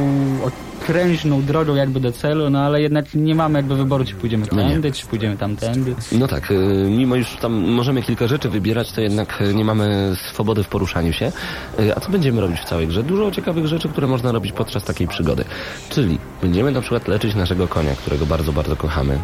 [0.82, 4.58] okrężną drogą jakby do celu, no ale jednak nie mamy jakby wyboru, czy pójdziemy No
[4.58, 5.96] tędy, czy pójdziemy tamtędy.
[6.12, 6.56] No tak, y,
[6.90, 11.14] mimo już tam możemy kilka rzeczy wybierać, to jednak y, nie mamy swobody w poruszaniu
[11.14, 11.32] się.
[11.80, 13.04] Y, A co będziemy robić w całej grze?
[13.04, 15.46] Dużo ciekawych rzeczy, które można robić podczas takiej przygody.
[15.90, 19.20] Czyli będziemy na przykład leczyć naszego konia, którego bardzo, bardzo kochamy,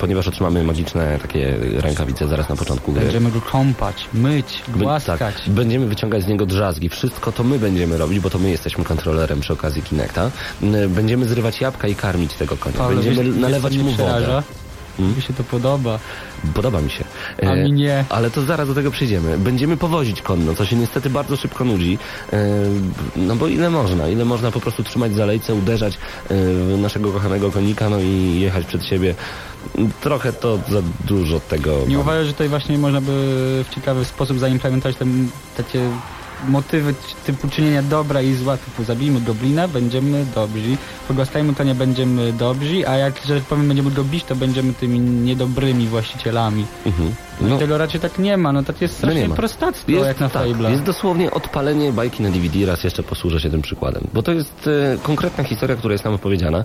[0.00, 3.02] ponieważ otrzymamy magiczne takie rękawice zaraz na początku gry.
[3.02, 5.18] Będziemy go kąpać, myć, głaskać.
[5.18, 6.88] Tak, będziemy wyciągać z niego drzazgi.
[6.88, 10.30] Wszystko to my będziemy robić, bo to my jesteśmy kontrolerem przy okazji Kinecta.
[10.90, 12.78] Będziemy zrywać jabłka i karmić tego konia.
[12.78, 14.42] Paweł, będziemy wiesz, nalewać wiesz, mu wodę.
[14.96, 15.16] Hmm?
[15.16, 15.98] Mi się to podoba.
[16.54, 17.04] Podoba mi się.
[17.42, 18.04] A E, mi nie.
[18.08, 19.38] Ale to zaraz do tego przyjdziemy.
[19.38, 21.98] Będziemy powozić konno, co się niestety bardzo szybko nudzi.
[22.32, 22.38] E,
[23.16, 24.08] no bo ile można?
[24.08, 25.98] Ile można po prostu trzymać zalejce, uderzać e,
[26.28, 29.14] w naszego kochanego konika, no i jechać przed siebie.
[30.00, 31.78] Trochę to za dużo tego.
[31.88, 32.00] Nie mam.
[32.02, 33.12] uważasz, że tutaj właśnie można by
[33.70, 35.04] w ciekawy sposób zaimplementować te,
[35.56, 35.90] takie
[36.48, 36.94] motywy
[37.26, 40.76] typu czynienia dobra i zła, typu zabijmy goblina, będziemy dobrzy,
[41.08, 45.00] pogłaskajmy konia, będziemy dobrzy, a jak, że tak powiem, będziemy go bić, to będziemy tymi
[45.00, 46.66] niedobrymi właścicielami.
[46.86, 47.14] Mhm.
[47.40, 47.48] No.
[47.48, 49.34] No, I tego raczej tak nie ma, no tak jest no strasznie nie ma.
[49.34, 50.70] prostactwo jak na tak, Fable'a.
[50.70, 54.06] jest dosłownie odpalenie bajki na DVD, raz jeszcze posłużę się tym przykładem.
[54.14, 56.64] Bo to jest e, konkretna historia, która jest nam opowiedziana.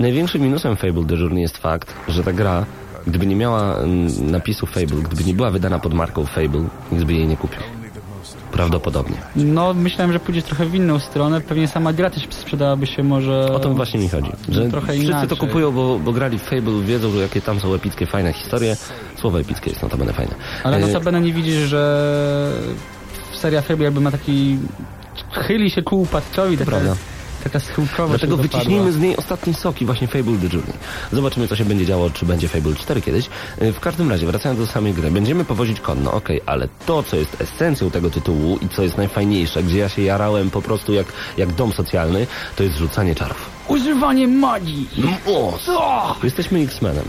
[0.00, 2.66] I największym minusem Fable The Journey jest fakt, że ta gra,
[3.06, 3.76] gdyby nie miała
[4.20, 7.60] napisu Fable, gdyby nie była wydana pod marką Fable, nikt by jej nie kupił.
[8.54, 9.16] Prawdopodobnie.
[9.36, 13.52] No myślałem, że pójdzie trochę w inną stronę, pewnie sama gra też sprzedałaby się może...
[13.52, 14.30] O to właśnie mi chodzi.
[14.48, 15.28] Że trochę wszyscy inaczej.
[15.28, 18.76] to kupują, bo, bo grali w Fable, wiedzą, że jakie tam są epickie, fajne historie.
[19.20, 20.34] Słowo epickie jest notabene fajne.
[20.64, 22.52] Ale E, notabene nie widzisz, że
[23.40, 24.58] seria Fable jakby ma taki...
[25.32, 26.96] chyli się ku upadkowi, taka, prawda.
[27.44, 30.72] Taka schyłkowa Dlatego wyciśnijmy z niej ostatni soki, właśnie Fable The Journey.
[31.12, 33.28] Zobaczymy, co się będzie działo, czy będzie Fable 4 kiedyś.
[33.62, 37.16] Y, W każdym razie, wracając do samej gry, będziemy powozić konno, okej, ale to, co
[37.16, 41.06] jest esencją tego tytułu i co jest najfajniejsze, gdzie ja się jarałem po prostu jak,
[41.36, 42.26] jak dom socjalny,
[42.56, 43.50] to jest rzucanie czarów.
[43.68, 44.88] Używanie magii!
[45.26, 45.58] O,
[46.22, 47.04] Jesteśmy X-Menem.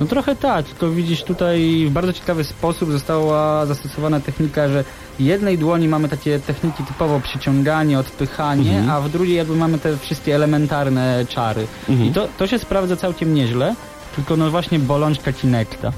[0.00, 4.84] No trochę tak, tylko widzisz tutaj w bardzo ciekawy sposób została zastosowana technika, że
[5.18, 8.90] w jednej dłoni mamy takie techniki typowo przyciąganie, odpychanie, Mhm.
[8.90, 11.66] a w drugiej jakby mamy te wszystkie elementarne czary.
[11.88, 12.08] Mhm.
[12.08, 13.74] I to, to się sprawdza całkiem nieźle,
[14.16, 15.92] tylko no właśnie bolączka Kinecta.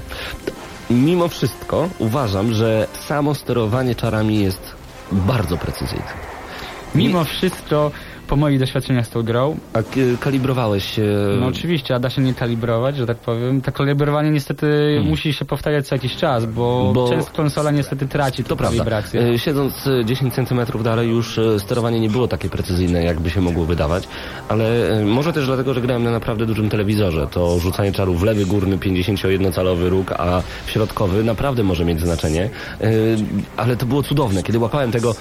[0.89, 4.61] Mimo wszystko uważam, że samo sterowanie czarami jest
[5.11, 6.29] bardzo precyzyjne.
[6.95, 7.91] Mimo wszystko,
[8.29, 9.79] po moich doświadczeniach z tą grą, A
[10.19, 11.03] kalibrowałeś się...
[11.39, 13.61] no oczywiście, a da się nie kalibrować, że tak powiem.
[13.61, 14.67] To kalibrowanie niestety
[15.05, 16.93] musi się powtarzać co jakiś czas, bo, Hmm.
[16.93, 18.77] Bo- często konsola niestety traci To tę prawda.
[18.77, 19.21] kalibrację.
[19.21, 23.41] E, Siedząc e, 10 cm dalej już e, sterowanie nie było takie precyzyjne, jakby się
[23.41, 24.07] mogło wydawać,
[24.49, 27.27] ale e, może też dlatego, że grałem na naprawdę dużym telewizorze.
[27.31, 32.49] To rzucanie czarów w lewy górny 51-calowy róg, a w środkowy naprawdę może mieć znaczenie.
[32.81, 32.89] E,
[33.57, 35.15] Ale to było cudowne, kiedy łapałem tego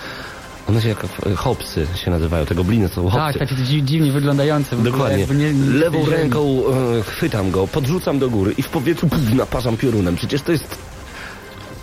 [0.68, 3.38] one się jak e, hopsy się nazywają, te gobliny to są hopsy.
[3.38, 4.76] Tak, takie dzi- dziwnie wyglądające.
[4.76, 5.26] Dokładnie.
[5.34, 6.62] nie- nie Lewą ręką
[6.98, 10.16] e, chwytam go, podrzucam do góry i w powietrzu puf, naparzam piorunem.
[10.16, 10.78] Przecież to jest...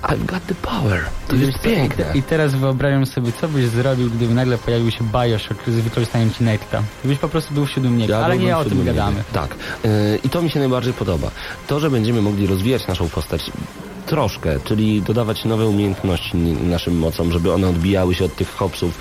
[0.04, 1.06] I've got the power.
[1.28, 2.06] To jest piękne.
[2.14, 6.84] I teraz wyobrażam sobie, co byś zrobił, gdyby nagle pojawił się Bioshock z wykorzystaniem Kinecta.
[7.04, 9.24] Byś po prostu był w siódmym niebie, ale byłbym nie o tym gadamy.
[9.34, 9.56] Tak.
[9.84, 9.90] Yy,
[10.24, 11.32] I to mi się najbardziej podoba.
[11.68, 13.42] To, że będziemy mogli rozwijać naszą postać
[14.06, 18.98] troszkę, czyli dodawać nowe umiejętności naszym mocom, żeby one odbijały się od tych hopsów.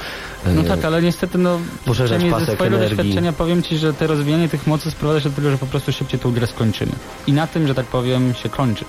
[0.46, 2.96] No Yy, tak, ale niestety no, Poszerzać przynajmniej ze pasek swojego energii.
[2.96, 5.92] doświadczenia powiem Ci, że te rozwijanie tych mocy sprowadza się do tego, że po prostu
[5.92, 6.92] szybciej tą grę skończymy.
[7.26, 8.84] I na tym, że tak powiem, się kończy.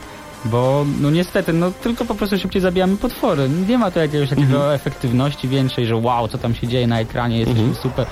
[0.46, 3.50] Bo no niestety, no tylko po prostu szybciej zabijamy potwory.
[3.68, 4.72] Nie ma to jakiegoś takiego Mhm.
[4.76, 7.82] efektywności większej, że wow, co tam się dzieje na ekranie, jesteśmy Mhm.
[7.84, 8.06] super.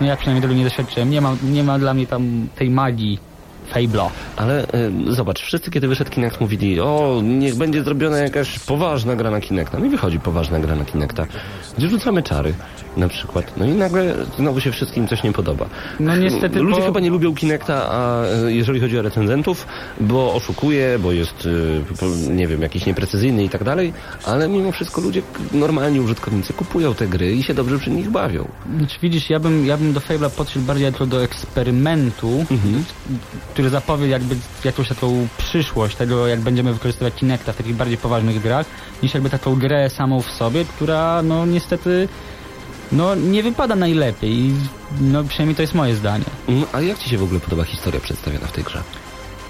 [0.00, 1.10] No ja przynajmniej tego nie doświadczyłem.
[1.10, 3.18] Nie ma, nie ma dla mnie tam tej magii
[3.74, 4.08] Fable'a.
[4.36, 9.30] Ale y, zobacz, wszyscy kiedy wyszedł Kinect mówili, o, niech będzie zrobiona jakaś poważna gra
[9.30, 9.78] na Kinecta.
[9.78, 11.26] No i wychodzi poważna gra na Kinecta,
[11.78, 12.54] gdzie rzucamy czary
[12.96, 13.52] na przykład.
[13.56, 15.66] No i nagle znowu się wszystkim coś nie podoba.
[16.00, 19.66] No niestety, Ludzie bo- chyba nie lubią Kinecta, a y, jeżeli chodzi o recenzentów,
[20.00, 23.92] bo oszukuje, bo jest, y, nie wiem, jakiś nieprecyzyjny i tak dalej,
[24.26, 28.48] ale mimo wszystko ludzie, normalni użytkownicy kupują te gry i się dobrze przy nich bawią.
[28.78, 32.44] Znaczy, widzisz, ja bym, ja bym do Fable'a podszedł bardziej jako do eksperymentu,
[33.60, 38.42] który zapowie jakby jakąś taką przyszłość tego, jak będziemy wykorzystywać Kinecta w takich bardziej poważnych
[38.42, 38.66] grach,
[39.02, 42.08] niż jakby taką grę samą w sobie, która no niestety
[42.92, 44.54] no nie wypada najlepiej i
[45.00, 46.24] no przynajmniej to jest moje zdanie.
[46.48, 48.82] Mm, A jak Ci się w ogóle podoba historia przedstawiona w tej grze?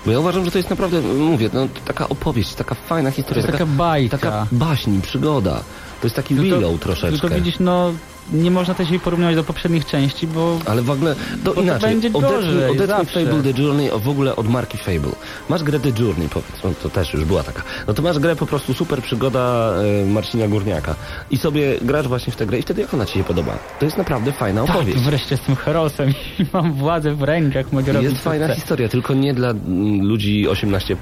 [0.06, 3.40] Bo ja uważam, że to jest naprawdę, mówię, no, taka opowieść, taka fajna To historia,
[3.42, 4.18] jest taka bajka.
[4.18, 5.54] taka baśń, przygoda.
[6.00, 7.18] To jest taki Tylko- willow troszeczkę.
[7.20, 7.92] Tylko widzisz, no
[8.32, 11.14] nie można też jej porównywać do poprzednich części, bo Ale w ogóle,
[11.44, 13.06] to to inaczej, będzie odetnij, gorzej, odetnij.
[13.06, 15.12] Fable The Journey w ogóle od marki Fable.
[15.48, 17.62] Masz grę The Journey, powiedz, no, to też już była taka.
[17.86, 20.94] No to masz grę po prostu super przygoda e, Marcina Górniaka.
[21.30, 23.52] I sobie grasz właśnie w tę grę i wtedy jak ona Ci się podoba?
[23.78, 24.98] To jest naprawdę fajna tak, opowieść.
[24.98, 28.54] wreszcie jestem herosem i mam władzę w rękach, mogę robić Jest fajna chcę.
[28.54, 30.96] historia, tylko nie dla mm, ludzi 18+.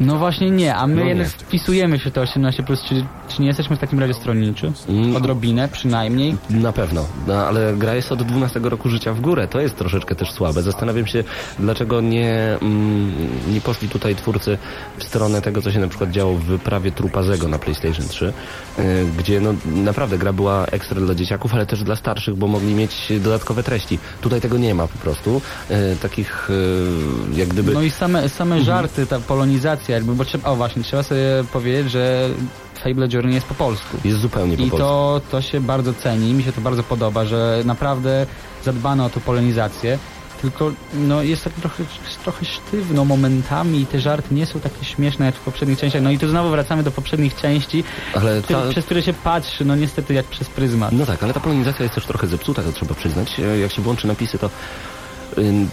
[0.00, 3.04] No właśnie nie, a my No jednak wpisujemy się to 18+, plus, czy,
[3.38, 4.72] czy nie jesteśmy w takim razie stronniczy?
[4.88, 5.16] Mm.
[5.16, 6.36] Odrobinę przynajmniej.
[6.50, 9.48] Na pewno, no, ale gra jest od 12 roku życia w górę.
[9.48, 10.62] To jest troszeczkę też słabe.
[10.62, 11.24] Zastanawiam się,
[11.58, 13.12] dlaczego nie, mm,
[13.52, 14.58] nie poszli tutaj twórcy
[14.98, 18.32] w stronę tego, co się na przykład działo w wyprawie Trupazego na PlayStation 3,
[18.78, 18.82] y,
[19.18, 23.12] gdzie no, naprawdę gra była ekstra dla dzieciaków, ale też dla starszych, bo mogli mieć
[23.20, 23.98] dodatkowe treści.
[24.20, 25.40] Tutaj tego nie ma po prostu.
[25.70, 27.72] Y, takich y, jak gdyby...
[27.72, 28.64] No i same, same Mhm.
[28.64, 32.28] żarty, ta polonizacja jakby, bo trzeba, o właśnie, trzeba sobie powiedzieć, że
[32.84, 33.96] Fable Journey jest po polsku.
[34.04, 34.86] jest zupełnie po I polsku.
[34.88, 38.26] to, to się bardzo ceni, mi się to bardzo podoba, że naprawdę
[38.64, 39.98] zadbano o tą polonizację.
[40.42, 41.84] Tylko no, jest tak trochę,
[42.22, 46.02] trochę sztywno momentami i te żarty nie są takie śmieszne jak w poprzednich częściach.
[46.02, 49.76] No i tu znowu wracamy do poprzednich części, Ale ta, przez które się patrzy, no
[49.76, 50.92] niestety jak przez pryzmat.
[50.92, 53.40] No tak, ale ta polonizacja jest też trochę zepsuta, to trzeba przyznać.
[53.40, 54.50] E, Jak się włączy napisy, to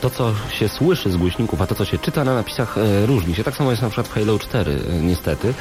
[0.02, 3.36] to, co się słyszy z głośników, a to, co się czyta na napisach, e, różni
[3.36, 3.44] się.
[3.44, 5.54] Tak samo jest na przykład w Halo 4, e, niestety.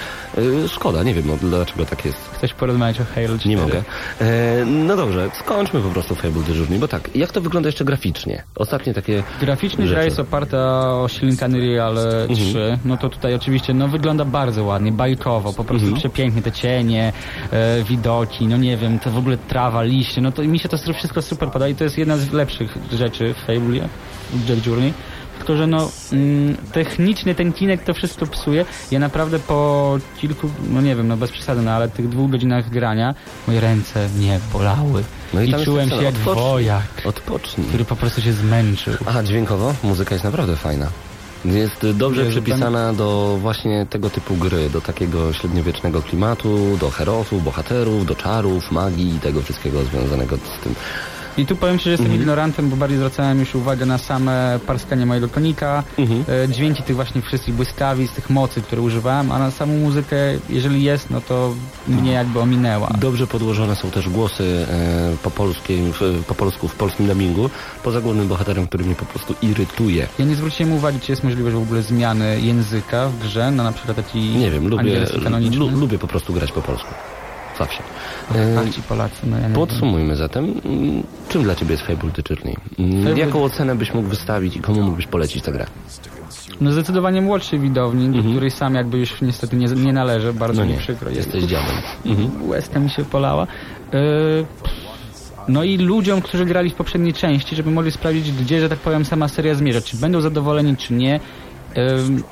[0.65, 2.19] E, Szkoda, nie wiem, no, dlaczego tak jest.
[2.35, 3.49] Chcesz porozmawiać o Halo 4?
[3.51, 3.83] Nie mogę.
[4.21, 8.43] E, no dobrze, skończmy po prostu Fable Journey, bo tak, jak to wygląda jeszcze graficznie?
[8.57, 9.23] Ostatnie takie...
[9.41, 10.05] Graficznie gra rzeczy.
[10.05, 10.57] jest oparta
[11.03, 11.97] o silnik Unreal
[12.35, 12.79] 3.
[12.85, 16.01] No to tutaj oczywiście no wygląda bardzo ładnie, bajkowo, po prostu Mhm.
[16.01, 17.13] przepięknie te cienie,
[17.53, 20.77] e, widoki, no nie wiem, to w ogóle trawa, liście, no to mi się to
[20.95, 23.89] wszystko super podoba i to jest jedna z lepszych rzeczy w Fable,
[24.49, 24.93] Jet Journey.
[25.39, 28.65] tylko że no mm, technicznie ten kinek to wszystko psuje.
[28.91, 32.71] Ja naprawdę po kilku, no nie wiem, no bez przesady, no ale tych dwóch godzinach
[32.71, 33.15] grania
[33.47, 35.05] moje ręce mnie bolały.
[35.35, 36.45] No i I, czułem się jak odpocznij.
[36.45, 37.67] wojak, Odpocznij.
[37.67, 38.95] który po prostu się zmęczył.
[39.07, 40.87] Aha, dźwiękowo muzyka jest naprawdę fajna.
[41.45, 47.45] Jest dobrze Jezu, przypisana do właśnie tego typu gry, do takiego średniowiecznego klimatu, do herosów,
[47.45, 50.75] bohaterów, do czarów, magii i tego wszystkiego związanego z tym.
[51.39, 55.07] I tu powiem Ci, że jestem ignorantem, bo bardziej zwracałem już uwagę na same parskanie
[55.07, 56.25] mojego konika, Mhm.
[56.45, 60.17] e, dźwięki tych właśnie wszystkich błyskawic, tych mocy, które używałem, a na samą muzykę,
[60.51, 61.55] jeżeli jest, no to
[61.89, 62.89] mnie jakby ominęła.
[63.01, 65.93] Dobrze podłożone są też głosy e, po, polskim,
[66.27, 67.51] po polsku w polskim dubbingu,
[67.83, 70.09] poza głównym bohaterem, który mnie po prostu irytuje.
[70.19, 73.73] Ja nie zwróciłem uwagi, czy jest możliwość w ogóle zmiany języka w grze, na na
[73.73, 75.07] przykład taki Nie wiem, lubię,
[75.75, 76.89] lubię po prostu grać po polsku.
[77.59, 77.83] Zawsze.
[78.35, 82.23] E, Ach, ci Polacy, no ja Podsumujmy zatem, mm, czym dla Ciebie jest Fable The
[82.35, 82.57] Journey?
[82.79, 85.67] Mm, Fable- Jaką ocenę byś mógł wystawić i komu mógłbyś polecić tę grę?
[86.61, 88.35] No zdecydowanie młodszej widowni, do Mhm.
[88.35, 91.11] której sam jakby już niestety nie, nie należę, bardzo No mi nie, przykro.
[91.11, 91.75] jesteś dziadem.
[92.07, 92.49] Mhm.
[92.49, 93.47] Łezka mi się polała.
[93.93, 94.47] Yy,
[95.49, 99.05] no i ludziom, którzy grali w poprzedniej części, żeby mogli sprawdzić, gdzie, że tak powiem,
[99.05, 99.81] sama seria zmierza.
[99.81, 101.21] Czy będą zadowoleni, czy nie.
[101.77, 101.83] Yy,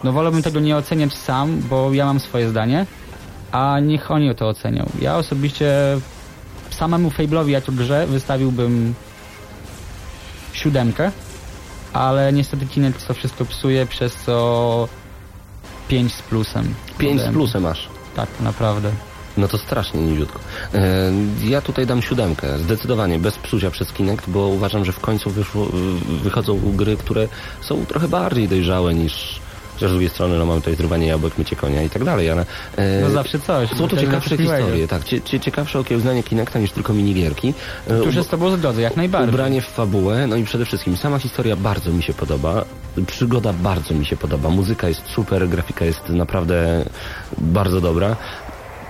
[0.05, 2.87] no wolałbym tego nie oceniać sam, bo ja mam swoje zdanie,
[3.53, 4.87] a niech oni to ocenią.
[5.01, 5.73] Ja osobiście
[6.71, 8.95] samemu Fable'owi jako grze wystawiłbym
[10.53, 11.11] siódemkę,
[11.93, 14.89] ale niestety Kinect to wszystko psuje, przez co
[15.89, 16.75] 5 z plusem.
[16.99, 17.89] 5 z plusem masz.
[18.17, 18.91] Tak, naprawdę.
[19.37, 20.41] No to strasznie niziutko.
[20.75, 21.13] E,
[21.45, 25.67] ja tutaj dam siódemkę, zdecydowanie, bez psucia przez Kinect, bo uważam, że w końcu wyszło,
[26.23, 27.29] wychodzą gry, które
[27.61, 29.32] są trochę bardziej dojrzałe niż...
[29.75, 32.47] Chociaż z drugiej strony no, mamy tutaj zrywanie jabłek, mycie konia i tak dalej, ale...
[32.77, 33.69] e, No zawsze coś.
[33.71, 35.05] Są to ciekawsze historie, tak.
[35.05, 37.55] Cie, cie, ciekawsze okiełznanie Kinecta niż tylko minigierki.
[37.89, 39.29] E, Tu się z tobą zgodzę, jak najbardziej.
[39.29, 42.65] Ubranie w fabułę, no i przede wszystkim sama historia bardzo mi się podoba,
[43.07, 46.85] przygoda bardzo mi się podoba, muzyka jest super, grafika jest naprawdę
[47.39, 48.17] bardzo dobra.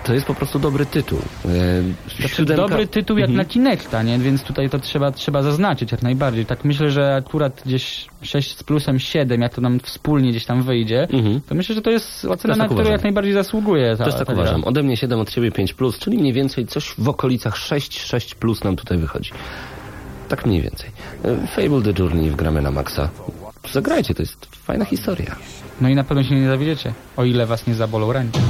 [0.04, 1.18] To jest po prostu dobry tytuł.
[2.18, 3.36] Znaczy, siódemka- dobry tytuł jak Mhm.
[3.46, 4.18] na Kinecta, nie?
[4.18, 6.46] Więc tutaj to trzeba, trzeba zaznaczyć jak najbardziej.
[6.46, 10.62] Tak myślę, że akurat gdzieś 6 z plusem 7, jak to nam wspólnie gdzieś tam
[10.62, 11.40] wyjdzie, Mhm.
[11.48, 13.96] to myślę, że to jest ocena, Też na tak którą jak najbardziej zasługuje.
[13.96, 14.42] Ta, Też tak ta gra.
[14.42, 14.64] uważam.
[14.64, 18.34] Ode mnie 7, od ciebie 5+, plus, czyli mniej więcej coś w okolicach 6, 6
[18.34, 19.30] plus nam tutaj wychodzi.
[20.28, 20.90] Tak mniej więcej.
[21.24, 23.08] E, Fable The Journey wgramy na maksa.
[23.72, 25.36] Zagrajcie, to jest fajna historia.
[25.80, 28.40] No i na pewno się nie zawiedziecie, o ile was nie zabolą ręce.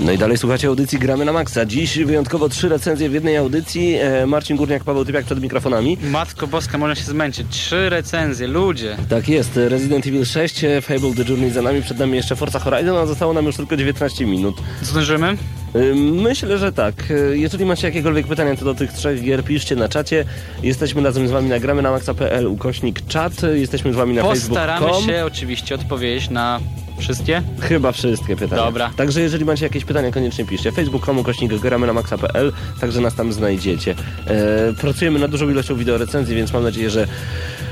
[0.00, 1.64] No i dalej słuchacie audycji Gramy na Maxa.
[1.66, 3.94] Dziś wyjątkowo trzy recenzje w jednej audycji.
[3.94, 5.98] E, Marcin Górniak, Paweł Typiak przed mikrofonami.
[6.10, 7.46] Matko Boska, można się zmęczyć.
[7.50, 8.96] Trzy recenzje, ludzie.
[9.08, 12.58] Tak jest, Resident Evil 6, e, Fable The Journey za nami, przed nami jeszcze Forza
[12.58, 14.56] Horizon, a zostało nam już tylko 19 minut.
[14.82, 15.26] Zdążymy?
[15.74, 16.94] E, Myślę, że tak.
[17.32, 20.24] Jeżeli macie jakiekolwiek pytania co do tych trzech gier, piszcie na czacie.
[20.62, 23.32] Jesteśmy razem z wami na gramy na maxa.pl ukośnik czat.
[23.54, 25.14] Jesteśmy z wami na Postaramy facebook.com.
[25.14, 26.60] się oczywiście odpowiedzieć na
[26.98, 27.42] wszystkie.
[27.60, 28.62] Chyba wszystkie pytania.
[28.62, 28.90] Dobra.
[28.96, 30.72] Także jeżeli macie jakieś pytania, koniecznie piszcie.
[30.72, 33.94] facebook.com ukośnik gramy na maxa.pl, także nas tam znajdziecie.
[34.26, 37.06] E, pracujemy nad dużą ilością wideorecenzji, więc mam nadzieję, że,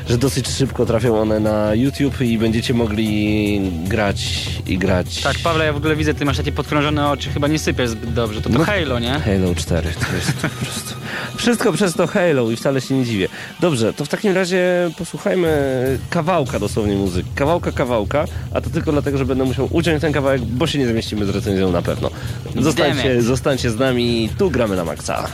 [0.08, 5.22] że dosyć szybko trafią one na YouTube i będziecie mogli grać i grać.
[5.22, 8.12] Tak, Pawle, ja w ogóle widzę, ty masz takie podkrążone oczy, chyba nie sypiesz zbyt
[8.12, 8.42] dobrze.
[8.42, 8.64] To to No.
[8.64, 9.12] Halo, nie?
[9.12, 11.01] Halo 4, to jest po prostu...
[11.36, 13.28] Wszystko przez to Halo i wcale się nie dziwię.
[13.60, 17.28] Dobrze, to w takim razie posłuchajmy kawałka dosłownie muzyki.
[17.34, 20.88] Kawałka, kawałka, a to tylko dlatego, że będę musiał uciąć ten kawałek, bo się nie
[20.88, 22.10] zmieścimy z recenzją na pewno.
[22.60, 25.28] Zostańcie, zostańcie z nami, tu gramy na maksa.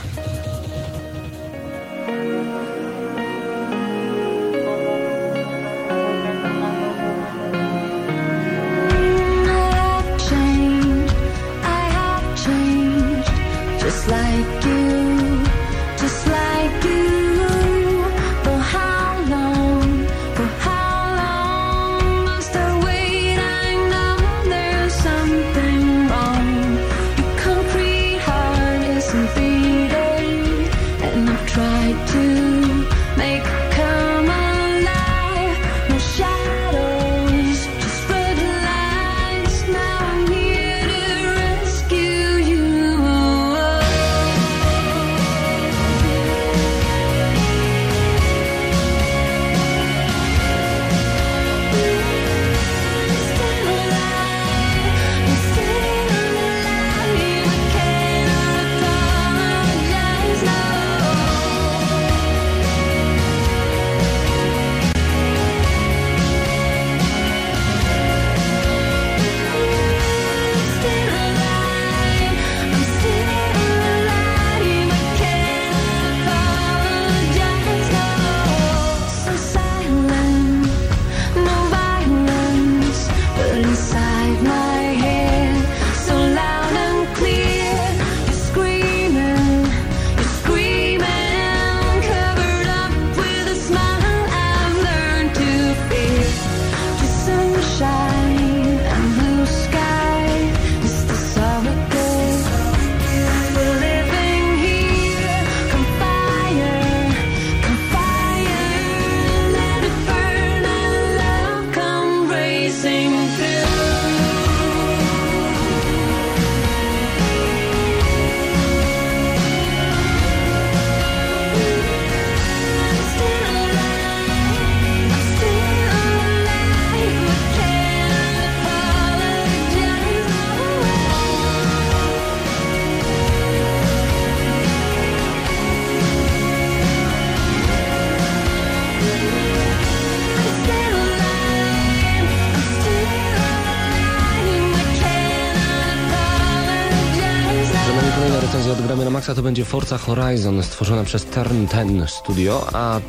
[149.49, 152.99] Będzie Forza Horizon stworzona przez Turn 10 Studio, a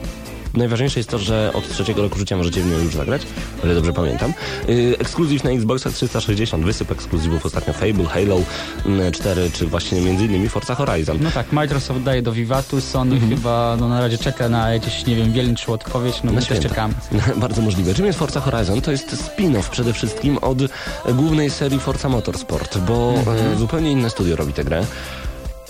[0.55, 3.23] najważniejsze jest to, że od trzeciego roku życia możecie w nią już zagrać,
[3.63, 4.33] o ile dobrze pamiętam.
[4.69, 8.41] Yy, ekskluzyw na Xboxa 360, wysyp ekskluzywów ostatnio Fable, Halo
[8.87, 11.19] mm, 4, czy właśnie między innymi Forza Horizon.
[11.21, 15.17] No tak, Microsoft daje do Vivatu, Sony chyba no, na razie czeka na jakieś, nie
[15.17, 16.95] wiem, wieloczną odpowiedź, no my też czekamy.
[17.37, 17.95] Bardzo możliwe.
[17.95, 18.81] Czym jest Forza Horizon?
[18.81, 20.59] To jest spin-off przede wszystkim od
[21.15, 23.15] głównej serii Forza Motorsport, bo
[23.55, 24.85] e, zupełnie inne studio robi tę grę.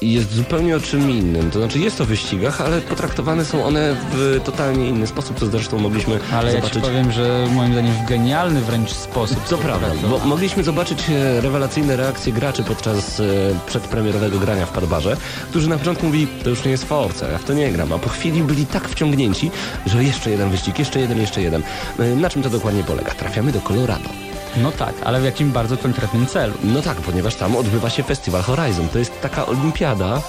[0.03, 1.51] Jest zupełnie o czym innym.
[1.51, 5.79] To znaczy jest o wyścigach, ale potraktowane są one w totalnie inny sposób, co zresztą
[5.79, 6.83] mogliśmy Ale ja ci zobaczyć.
[6.83, 9.45] powiem, że moim zdaniem w genialny wręcz sposób.
[9.49, 13.25] To prawda, bo mogliśmy zobaczyć e, rewelacyjne reakcje graczy podczas e,
[13.67, 15.17] przedpremierowego grania w Padbarze,
[15.51, 17.99] którzy na początku mówili, to już nie jest Forza, ja w to nie gram, a
[17.99, 19.51] po chwili byli tak wciągnięci,
[19.87, 21.63] że jeszcze jeden wyścig, jeszcze jeden, jeszcze jeden.
[21.99, 23.11] E, Na czym to dokładnie polega?
[23.15, 24.09] Trafiamy do Colorado.
[24.57, 26.55] No tak, ale w jakim bardzo konkretnym celu.
[26.65, 28.89] No tak, ponieważ tam odbywa się festiwal Horizon.
[28.89, 30.23] To jest taka olimpiada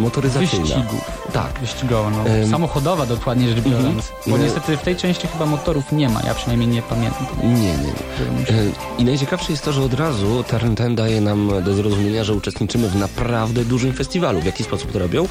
[0.00, 0.64] motoryzacyjna.
[0.64, 1.10] Wyścigów.
[1.32, 1.60] Tak.
[1.60, 2.24] Wyścigowa, no.
[2.50, 4.12] Samochodowa dokładnie rzecz biorąc.
[4.26, 4.44] Bo No.
[4.44, 7.26] niestety w tej części chyba motorów nie ma, ja przynajmniej nie pamiętam.
[7.42, 8.48] Nie, nie, nie.
[8.48, 12.34] E, I najciekawsze jest to, że od razu Turn 10 daje nam do zrozumienia, że
[12.34, 14.40] uczestniczymy w naprawdę dużym festiwalu.
[14.40, 15.28] W jaki sposób to robią?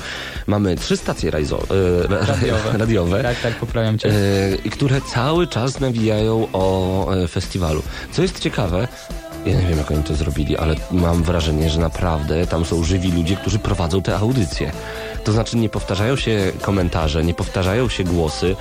[0.47, 1.59] Mamy trzy stacje rajzo,
[2.09, 2.78] ra- Radiowe.
[2.86, 4.09] radiowe Tak, tak, poprawiam cię.
[4.66, 7.84] e, które cały czas nawijają o festiwalu.
[8.11, 8.88] Co jest ciekawe,
[9.45, 13.11] ja nie wiem jak oni to zrobili, ale mam wrażenie, że naprawdę tam są żywi
[13.11, 14.71] ludzie, którzy prowadzą te audycje.
[15.23, 18.55] To znaczy nie powtarzają się komentarze, nie powtarzają się głosy.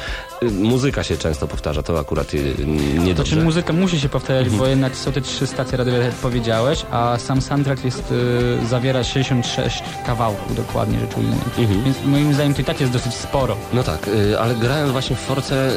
[0.49, 2.55] Y, Muzyka się często powtarza, to akurat y,
[2.99, 3.37] nie To dobrze.
[3.37, 7.19] czy muzyka musi się powtarzać, bo jednak są te trzy stacje radiowe, jak powiedziałeś, a
[7.19, 8.13] sam soundtrack jest,
[8.63, 11.59] y, zawiera 66 kawałków dokładnie rzecz ujmując.
[11.59, 11.85] Mhm.
[11.85, 13.57] Więc moim zdaniem to i tak jest dosyć sporo.
[13.73, 15.71] No tak, ale grając właśnie w Force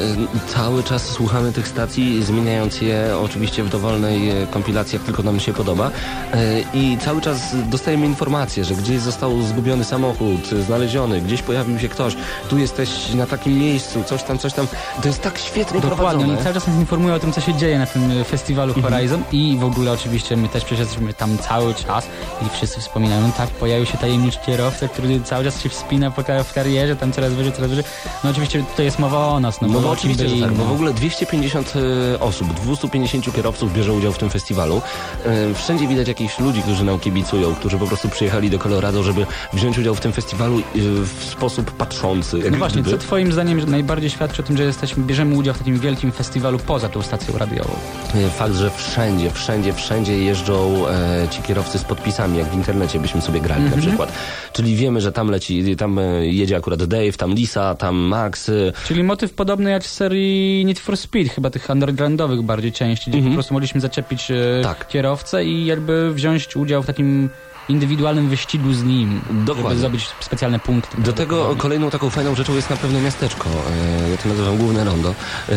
[0.48, 5.52] cały czas słuchamy tych stacji, zmieniając je oczywiście w dowolnej kompilacji, jak tylko nam się
[5.52, 5.90] podoba.
[6.74, 7.40] I cały czas
[7.70, 12.16] dostajemy informacje, że gdzieś został zgubiony samochód, znaleziony, gdzieś pojawił się ktoś,
[12.48, 14.57] tu jesteś na takim miejscu, coś tam, coś tam.
[15.02, 16.32] To jest tak świetnie Dokładnie, prowadzone.
[16.34, 18.94] oni cały czas nas informują o tym, co się dzieje na tym y, festiwalu Mhm.
[18.94, 22.06] Horizon i w ogóle oczywiście my też przecież jesteśmy tam cały czas
[22.46, 26.10] i wszyscy wspominają, no tak, pojawił się tajemniczy kierowca, który cały czas się wspina
[26.44, 27.84] w karierze, tam coraz wyżej, coraz wyżej.
[28.24, 30.72] No oczywiście tutaj jest mowa o nas, no, No bo oczywiście, że tak, bo w
[30.72, 31.72] ogóle 250
[32.14, 34.82] e, osób, 250 kierowców bierze udział w tym festiwalu.
[35.26, 39.26] E, Wszędzie widać jakichś ludzi, którzy nam kibicują, którzy po prostu przyjechali do Colorado, żeby
[39.52, 40.62] wziąć udział w tym festiwalu e,
[41.18, 42.40] w sposób patrzący.
[42.50, 42.98] No właśnie, gdyby.
[42.98, 46.58] co twoim zdaniem najbardziej świadczy o tym, że jesteśmy, bierzemy udział w takim wielkim festiwalu
[46.58, 47.70] poza tą stacją radiową?
[48.36, 53.20] Fakt, że wszędzie, wszędzie, wszędzie jeżdżą e, ci kierowcy z podpisami, jak w internecie byśmy
[53.20, 53.80] sobie grali Mhm.
[53.80, 54.12] na przykład.
[54.52, 58.48] Czyli wiemy, że tam leci, tam e, jedzie akurat Dave, tam Lisa, tam Max.
[58.48, 58.52] e,
[58.86, 63.22] Czyli motyw podobny jak w serii Need for Speed, chyba tych undergroundowych bardziej części, gdzie
[63.22, 64.64] po prostu mogliśmy zaczepić e, Mhm.
[64.76, 64.88] Tak.
[64.88, 67.30] kierowcę i jakby wziąć udział w takim
[67.68, 69.70] indywidualnym wyścigu z nim, Dokładnie.
[69.70, 71.02] żeby zdobyć specjalne punkty.
[71.02, 73.48] Do tego kolejną taką fajną rzeczą jest na pewno miasteczko.
[74.04, 75.14] E, Ja to nazywam Główne Rondo.
[75.48, 75.54] E,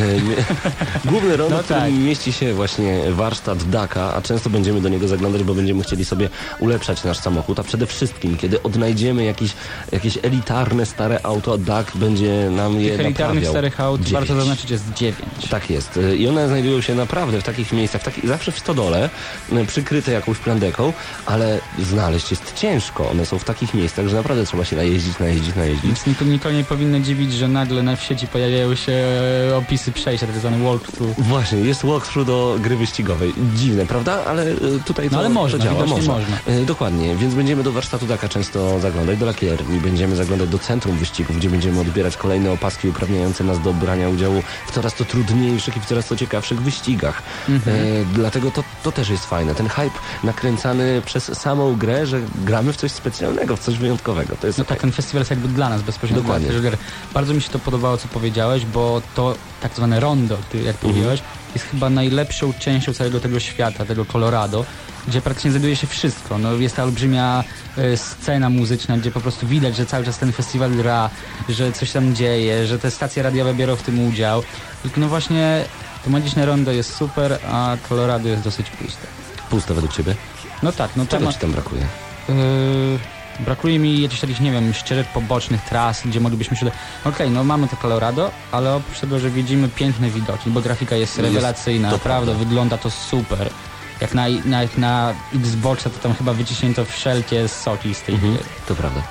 [1.11, 1.93] Główne Rondo, No w którym tak.
[1.93, 6.29] mieści się właśnie warsztat Daka, a często będziemy do niego zaglądać, bo będziemy chcieli sobie
[6.59, 9.53] ulepszać nasz samochód, a przede wszystkim, kiedy odnajdziemy jakieś,
[9.91, 14.13] jakieś elitarne stare auto, Dak będzie nam je Tych elitarnych starych aut, Dziewięć.
[14.13, 15.15] warto zaznaczyć, jest 9.
[15.49, 15.97] Tak jest.
[15.97, 19.09] Y, I one znajdują się naprawdę w takich miejscach, w taki, zawsze w stodole,
[19.67, 20.93] przykryte jakąś plandeką,
[21.25, 21.59] ale
[22.01, 23.09] znaleźć jest ciężko.
[23.09, 25.85] One są w takich miejscach, że naprawdę trzeba się najeździć, najeździć, najeździć.
[25.85, 28.91] Więc nikogo, nie powinno dziwić, że nagle na w sieci pojawiają się
[29.51, 31.19] e, opisy przejścia, tak zwany walkthrough.
[31.19, 33.33] Właśnie, jest walkthrough do gry wyścigowej.
[33.55, 34.25] Dziwne, prawda?
[34.25, 35.83] Ale y, tutaj to, No ale można, to działa.
[35.83, 36.37] widocznie można.
[36.47, 40.97] Y, Dokładnie, więc będziemy do warsztatu Daka często zaglądać, do lakierni, będziemy zaglądać do centrum
[40.97, 45.77] wyścigów, gdzie będziemy odbierać kolejne opaski uprawniające nas do brania udziału w coraz to trudniejszych
[45.77, 47.23] i w coraz to ciekawszych wyścigach.
[47.49, 47.77] Mhm.
[47.77, 49.55] Y, Dlatego to, to też jest fajne.
[49.55, 54.35] Ten hype nakręcany przez samą grę, że gramy w coś specjalnego, w coś wyjątkowego.
[54.41, 54.75] To jest No okej.
[54.75, 56.21] tak, ten festiwal jest jakby dla nas bezpośrednio.
[56.21, 56.47] Dokładnie.
[56.51, 56.77] dla.
[57.13, 60.77] Bardzo mi się to podobało, co powiedziałeś, bo to tak zwane rondo, ty, jak Mhm.
[60.93, 61.21] powiedziałeś,
[61.53, 64.65] jest chyba najlepszą częścią całego tego świata, tego Colorado,
[65.07, 66.37] gdzie praktycznie znajduje się wszystko.
[66.37, 67.43] No, jest ta olbrzymia
[67.77, 71.09] e, scena muzyczna, gdzie po prostu widać, że cały czas ten festiwal gra,
[71.49, 74.43] że coś tam dzieje, że te stacje radiowe biorą w tym udział.
[74.83, 75.65] Tylko no właśnie
[76.03, 79.07] to magiczne rondo jest super, a Colorado jest dosyć puste.
[79.49, 80.15] Puste według ciebie?
[80.63, 81.33] No tak, no Czego tam...
[81.33, 81.81] ci tam brakuje?
[82.29, 82.35] Yy,
[83.39, 86.71] brakuje mi jakichś takich, nie wiem, ścieżek pobocznych, tras, gdzie moglibyśmy się...
[87.05, 91.17] Okej, no mamy to Colorado, ale oprócz tego, że widzimy piękne widoki, bo grafika jest
[91.17, 92.45] Jest, rewelacyjna, to naprawdę, prawda.
[92.45, 93.49] wygląda to super.
[94.01, 98.37] Jak na, na, na Xboxa to tam chyba wyciśnięto wszelkie soki z tej Mhm,
[98.67, 99.01] to prawda.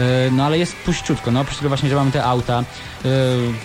[0.00, 2.58] E, No ale jest puściutko, no oprócz tego właśnie, że mamy te auta,
[3.04, 3.08] e,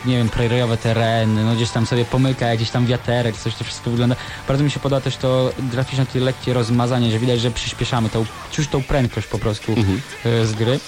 [0.05, 3.89] nie wiem, preriowe tereny, no gdzieś tam sobie pomyka, jakiś tam wiaterek, coś to wszystko
[3.91, 4.15] wygląda.
[4.47, 8.25] Bardzo mi się podoba też to graficzne takie lekkie rozmazanie, że widać, że przyspieszamy tą,
[8.51, 10.01] czuć tą prędkość po prostu Mhm.
[10.25, 10.79] e, z gry.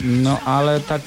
[0.00, 1.02] No ale tak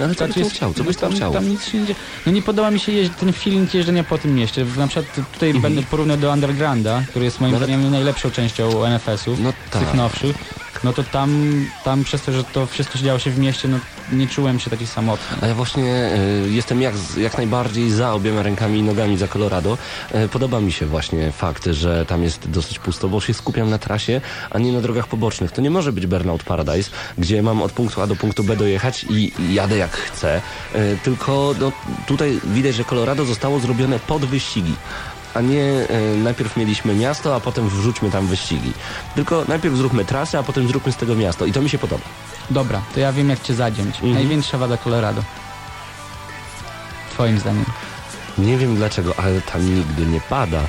[0.00, 0.74] Ale co tak byś tam chciał?
[0.74, 1.32] Co byś tam tam, chciał?
[1.32, 1.98] tam nic się nie dzieje.
[2.26, 4.66] No nie podoba mi się jeździ, ten feeling jeżdżenia po tym mieście.
[4.76, 7.70] Na przykład tutaj będę porównał do Undergrounda, który jest moim Mhm.
[7.70, 9.94] No zdaniem najlepszą częścią NFS-ów, No tych tak.
[9.94, 10.36] nowszych.
[10.84, 11.52] No to tam,
[11.84, 13.78] tam przez to, że to wszystko się działo się w mieście, no
[14.12, 15.36] nie czułem się taki samotny.
[15.42, 16.10] A ja właśnie
[16.46, 19.78] y, jestem jak, jak najbardziej za obiema rękami i nogami za Colorado.
[20.12, 23.78] E, podoba mi się właśnie fakt, że tam jest dosyć pusto, bo się skupiam na
[23.78, 24.20] trasie,
[24.50, 25.52] a nie na drogach pobocznych.
[25.52, 29.06] To nie może być Burnout Paradise, gdzie mam od punktu A do punktu B dojechać
[29.10, 30.42] i jadę jak chcę.
[30.74, 31.72] E, tylko no,
[32.06, 34.74] tutaj widać, że Colorado zostało zrobione pod wyścigi.
[35.36, 38.72] A nie e, najpierw mieliśmy miasto, a potem wrzućmy tam wyścigi.
[39.14, 41.46] Tylko najpierw zróbmy trasę, a potem zróbmy z tego miasto.
[41.46, 42.04] I to mi się podoba.
[42.50, 43.94] Dobra, to ja wiem jak cię zadzięć.
[43.94, 44.14] Mhm.
[44.14, 45.22] Największa wada Colorado.
[47.10, 47.64] Twoim zdaniem.
[48.38, 50.60] Nie wiem dlaczego, ale tam nigdy nie pada.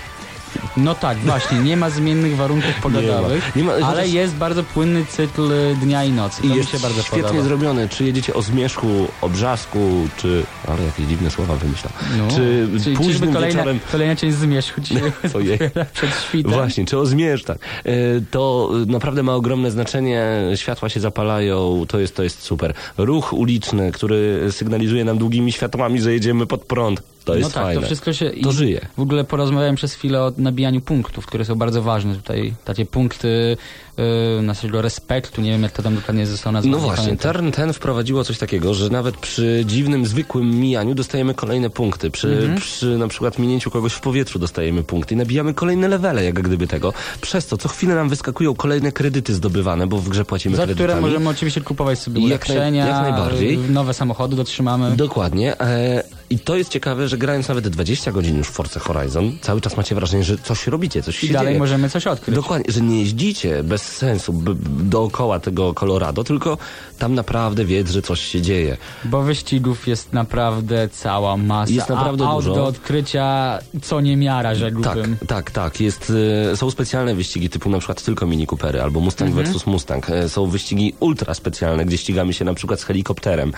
[0.78, 5.06] No tak, właśnie, nie ma zmiennych warunków pogodowych, Nie ma- ale chociaż- jest bardzo płynny
[5.06, 5.52] cykl
[5.82, 6.42] dnia i nocy.
[6.42, 7.44] To I mi jest się bardzo świetnie podoba.
[7.44, 7.90] zrobione.
[7.90, 8.88] Czy jedziecie o zmierzchu,
[9.22, 10.44] o brzasku, czy...
[10.68, 11.94] Ale jakieś dziwne słowa wymyślam.
[12.18, 12.28] No.
[12.36, 13.80] Czy Czyli późnym kolejna, wieczorem...
[13.92, 14.96] kolejna część zmierzchu ci
[15.34, 15.54] Ojej.
[15.54, 16.52] otwiera przed świtem?
[16.52, 17.58] Właśnie, czy o zmierzch, tak.
[17.86, 17.92] E,
[18.32, 20.26] To naprawdę ma ogromne znaczenie.
[20.56, 22.74] Światła się zapalają, to jest, to jest super.
[22.98, 27.02] Ruch uliczny, który sygnalizuje nam długimi światłami, że jedziemy pod prąd.
[27.28, 27.82] To jest no tak, fajne.
[27.82, 28.32] to wszystko się...
[28.44, 28.82] To żyje.
[28.98, 32.54] W ogóle porozmawiałem przez chwilę o nabijaniu punktów, które są bardzo ważne tutaj.
[32.66, 33.58] Takie punkty
[33.98, 36.72] yy, naszego respektu, nie wiem jak to tam dokładnie zostało nazwane.
[36.78, 37.18] No nie właśnie.
[37.18, 42.12] Turn ten wprowadziło coś takiego, że nawet przy dziwnym, zwykłym mijaniu dostajemy kolejne punkty.
[42.12, 42.56] Przy, Mhm.
[42.58, 46.68] przy na przykład minięciu kogoś w powietrzu dostajemy punkty i nabijamy kolejne levele, jak gdyby
[46.68, 46.94] tego.
[47.22, 50.88] Przez to co chwilę nam wyskakują kolejne kredyty zdobywane, bo w grze płacimy Za kredytami.
[50.90, 53.62] które możemy oczywiście kupować sobie Jak naj- ulepszenia, jak najbardziej.
[53.62, 54.96] yy, nowe samochody dotrzymamy.
[54.96, 55.60] Dokładnie.
[55.62, 59.62] E, I to jest ciekawe, że grając nawet 20 godzin już w Forza Horizon, cały
[59.62, 61.60] czas macie wrażenie, że coś robicie, coś się I dalej dzieje.
[61.60, 62.36] możemy coś odkryć.
[62.36, 64.44] Dokładnie, że nie jeździcie bez sensu
[64.80, 66.58] dookoła tego Colorado, tylko
[67.00, 68.78] tam naprawdę wiedz, że coś się dzieje.
[69.06, 71.74] Bo wyścigów jest naprawdę cała masa.
[71.74, 72.56] Jest naprawdę a dużo.
[72.56, 75.18] do odkrycia co niemiara, Tak, rzekłbym.
[75.28, 75.82] tak, tak.
[75.82, 76.14] Jest,
[76.52, 79.46] e, są specjalne wyścigi typu na przykład tylko Mini Coopery albo Mustang Mhm.
[79.46, 80.10] versus Mustang.
[80.10, 83.54] E, Są wyścigi ultra specjalne, gdzie ścigamy się na przykład z helikopterem.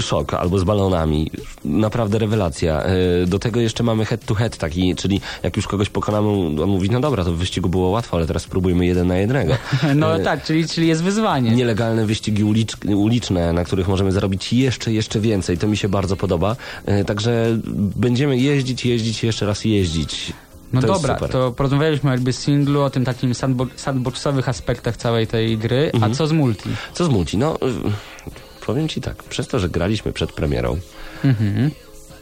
[0.00, 1.30] Szok, albo z balonami.
[1.64, 2.82] Naprawdę rewelacja.
[2.82, 6.28] E, Do tego jeszcze mamy head to head taki, czyli jak już kogoś pokonamy,
[6.62, 9.52] on mówi, no dobra, to w wyścigu było łatwo, ale teraz spróbujmy jeden na jednego.
[9.94, 11.50] No E, tak, czyli, czyli jest wyzwanie.
[11.50, 15.58] nielegalne wyścigi ulicz, uliczne, na których możemy zarobić jeszcze, jeszcze więcej.
[15.58, 16.56] To mi się bardzo podoba.
[16.86, 17.58] E, Także
[17.96, 20.32] będziemy jeździć, jeździć, jeszcze raz jeździć.
[20.72, 25.26] No to dobra, to porozmawialiśmy jakby z singlu, o tym takim sandbo- sandboxowych aspektach całej
[25.26, 26.12] tej gry, Mhm.
[26.12, 26.68] a co z multi?
[26.94, 27.38] Co z multi?
[27.38, 27.58] No, y,
[28.66, 30.78] powiem ci tak, przez to, że graliśmy przed premierą,
[31.24, 31.70] Mhm.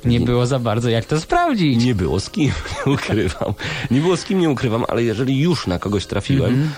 [0.05, 1.85] Nie było za bardzo jak to sprawdzić.
[1.85, 2.53] nie było z kim,
[2.87, 3.55] nie ukrywam.
[3.91, 6.71] Nie było z kim, nie ukrywam, ale jeżeli już na kogoś trafiłem, Mhm.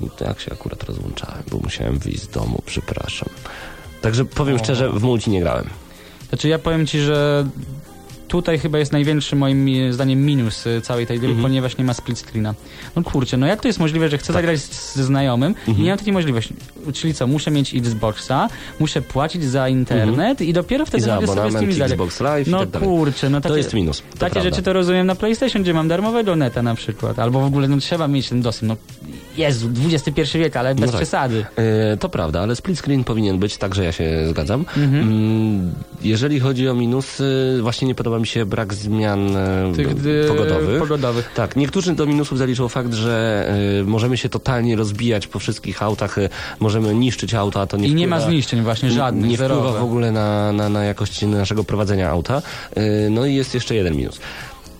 [0.00, 3.28] no to jak się akurat rozłączałem, bo musiałem wyjść z domu, przepraszam.
[4.02, 5.68] Także powiem szczerze, w multi nie grałem.
[6.28, 7.46] Znaczy ja powiem ci, że
[8.32, 11.42] tutaj chyba jest największy moim mi- zdaniem minus y, całej tej gry, Mhm.
[11.42, 12.54] ponieważ nie ma split screena.
[12.96, 14.24] No kurczę, no jak to jest możliwe, że Tak.
[14.24, 15.78] chcę zagrać z- ze znajomym Mhm.
[15.78, 16.54] i nie mam takiej możliwości.
[16.94, 18.48] Czyli co, muszę mieć Xboxa,
[18.80, 21.24] muszę płacić za internet i dopiero wtedy Mhm.
[21.24, 21.90] I za mogę sobie z tymi zagrać.
[21.92, 22.88] Xbox Live i No tak dalej.
[22.88, 23.98] kurczę, no To takie, jest minus.
[23.98, 24.50] To takie prawda.
[24.50, 27.18] rzeczy to rozumiem na PlayStation, gdzie mam darmowego neta na przykład.
[27.18, 28.68] Albo w ogóle no, trzeba mieć ten dostęp.
[28.68, 28.76] No,
[29.36, 30.96] Jezu, XXI wiek, ale bez No tak.
[30.96, 31.44] przesady.
[31.56, 34.64] E, To prawda, ale split screen powinien być, także ja się zgadzam.
[34.76, 35.72] Mm,
[36.02, 40.78] Jeżeli chodzi o minusy, właśnie nie podoba mi się brak zmian e, Tych y, pogodowych.
[40.80, 41.30] pogodowych.
[41.34, 43.46] Tak, niektórzy do minusów zaliczą fakt, że
[43.80, 46.28] e, możemy się totalnie rozbijać po wszystkich autach, e,
[46.60, 49.60] możemy niszczyć auta, a to nie I nie ma wpływa- zniszczeń właśnie żadnych, Nie zerowe.
[49.62, 52.42] wpływa w ogóle na, na, na jakość naszego prowadzenia auta.
[52.74, 54.20] E, No i jest jeszcze jeden minus.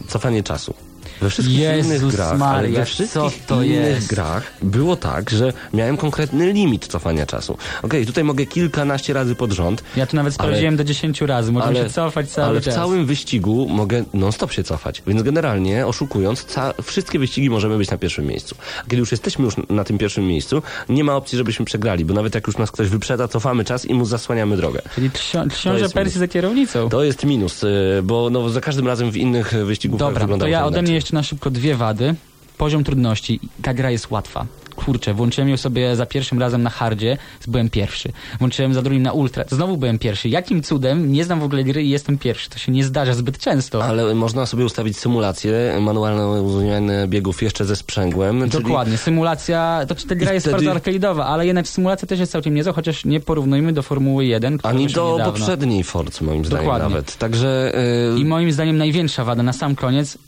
[0.09, 0.75] Cofanie czasu.
[1.23, 4.09] We wszystkich Jezus innych grach, ale Maria, we wszystkich innych jest?
[4.09, 7.57] grach było tak, że miałem konkretny limit cofania czasu.
[7.83, 11.53] Okej, tutaj mogę kilkanaście razy pod rząd, Ja tu nawet Ale- sprawdziłem do 10 razy,
[11.53, 12.75] możemy ale, się cofać cały ale w czas.
[12.75, 15.03] całym wyścigu mogę non-stop się cofać.
[15.07, 16.47] Więc generalnie, oszukując,
[16.83, 18.55] wszystkie wyścigi możemy być na pierwszym miejscu.
[18.81, 22.15] A kiedy już jesteśmy już na tym pierwszym miejscu, nie ma opcji, żebyśmy przegrali, bo
[22.15, 24.83] nawet jak już nas ktoś wyprzedza, cofamy czas i mu zasłaniamy drogę.
[24.95, 25.11] Czyli
[25.51, 26.89] książę Persji za kierownicą.
[26.89, 30.65] To jest minus, y, bo no, za każdym razem w innych wyścigach Dobra, to ja
[30.67, 31.12] ode mnie inaczej.
[31.13, 32.15] Na szybko dwie wady.
[32.59, 33.41] Poziom trudności.
[33.63, 34.47] Ta gra jest łatwa.
[34.77, 38.13] kurczę, włączyłem ją sobie za pierwszym razem na hardzie, byłem pierwszy.
[38.39, 40.29] Włączyłem za drugim na ultra, to znowu byłem pierwszy.
[40.29, 42.51] Jakim cudem nie znam w ogóle gry i jestem pierwszy?
[42.51, 43.85] To się nie zdarza zbyt często.
[43.85, 48.51] Ale można sobie ustawić symulację, manualne uzupełnianie biegów jeszcze ze sprzęgłem.
[48.51, 52.09] czyli- Dokładnie, symulacja, to czy ta gra I jest wtedy- bardzo arcade'owa, ale jednak symulacja
[52.09, 55.25] też jest całkiem niezła, chociaż nie porównujmy do Formuły 1, która Ani do niedawno.
[55.33, 56.89] poprzedniej Forcy, moim zdaniem Dokładnie.
[56.89, 57.17] nawet.
[57.17, 57.73] Także...
[58.17, 60.21] y, I moim zdaniem największa wada na sam koniec yy,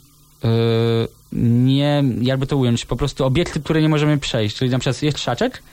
[1.41, 4.57] nie, jakby to ująć, po prostu obiekty, które nie możemy przejść.
[4.57, 5.63] Czyli na przykład jest krzaczek,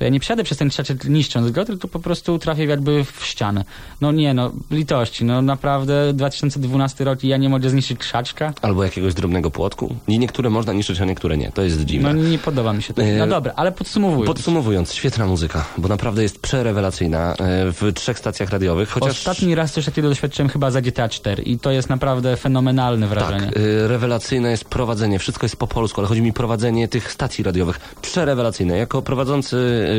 [0.00, 3.24] to ja nie przejadę przez ten krzaczek niszcząc go, tylko po prostu trafię jakby w
[3.24, 3.64] ścianę.
[4.00, 8.52] No nie no, litości, no naprawdę 2012 rok i ja nie mogę zniszczyć krzaczka.
[8.62, 9.94] Albo jakiegoś drobnego płotku.
[10.08, 11.52] I niektóre można niszczyć, a niektóre nie.
[11.52, 12.14] To jest No dziwne.
[12.14, 13.02] nie podoba mi się to.
[13.18, 14.26] No dobra, ale podsumowując.
[14.26, 17.36] Podsumowując, świetna muzyka, bo naprawdę jest przerewelacyjna e,
[17.72, 19.10] w trzech stacjach radiowych, chociaż...
[19.10, 23.46] Ostatni raz coś takiego doświadczyłem chyba za GTA 4 i to jest naprawdę fenomenalne wrażenie.
[23.46, 23.54] Tak,
[23.86, 27.94] rewelacyjne jest prowadzenie, wszystko jest po polsku, ale chodzi mi prowadzenie tych stacji radiowych.
[28.02, 28.76] Przerewelacyjne.
[28.76, 29.89] Jako prowadzący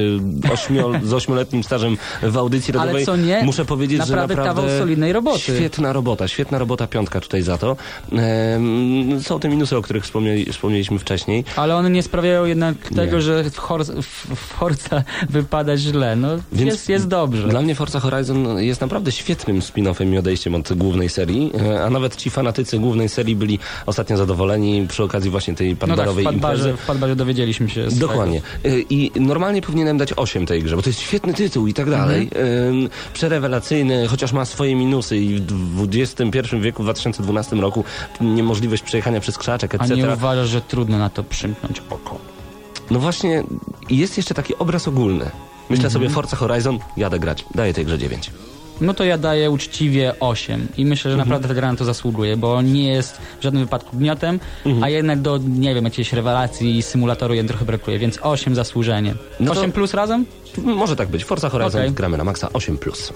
[0.54, 4.62] ośmiol, z ośmioletnim stażem w audycji Ale radiowej co nie, muszę powiedzieć, naprawdę że naprawdę
[4.62, 5.40] kawał solidnej roboty.
[5.40, 7.78] Świetna robota, świetna robota, piątka tutaj za to.
[9.22, 11.44] Są te minusy, o których wspomnieli, wspomnieliśmy wcześniej.
[11.56, 12.98] Ale one nie sprawiają jednak Nie.
[12.98, 16.16] tego, że w, Hor w, w Forza wypada źle.
[16.16, 17.48] No, Więc jest, jest dobrze.
[17.48, 21.90] Dla mnie Forza Horizon jest naprawdę świetnym spin-offem i odejściem od głównej serii, e, a
[21.90, 25.90] nawet ci fanatycy głównej serii byli ostatnio zadowoleni przy okazji właśnie tej no tak, w
[25.90, 26.84] padbarowej Padbarze, imprezy.
[26.84, 27.92] w Padbarze dowiedzieliśmy się.
[27.92, 28.08] swego.
[28.08, 28.42] Dokładnie.
[28.66, 31.90] Y, I normalnie powinienem dać 8 tej grze, bo to jest świetny tytuł i tak
[31.90, 32.22] dalej.
[32.24, 32.90] Mhm.
[33.14, 37.84] Przerewelacyjny, chociaż ma swoje minusy i w XXI wieku, w 2012 roku
[38.22, 39.98] niemożliwość przejechania przez krzaczek, A etc.
[39.98, 42.18] nie uważasz, że trudno na to przymknąć oko?
[42.92, 43.44] No właśnie,
[43.90, 45.26] jest jeszcze taki obraz ogólny.
[45.70, 45.92] Myślę Mhm.
[45.92, 47.46] sobie Forza Horizon, jadę grać.
[47.56, 48.32] Daję tej grze 9.
[48.82, 51.30] No to ja daję uczciwie 8 i myślę, że Mhm.
[51.30, 54.84] naprawdę ta gra na to zasługuje, bo nie jest w żadnym wypadku gniotem, Mhm.
[54.84, 59.16] a jednak do, nie wiem, jakiejś rewelacji i symulatoru jen trochę brakuje, więc 8 zasłużenie.
[59.40, 60.26] No to- 8 plus razem?
[60.58, 61.26] Może tak być.
[61.26, 61.92] Forza Horizon Okej.
[61.92, 62.78] gramy na maksa 8+.
[62.78, 63.14] Plus.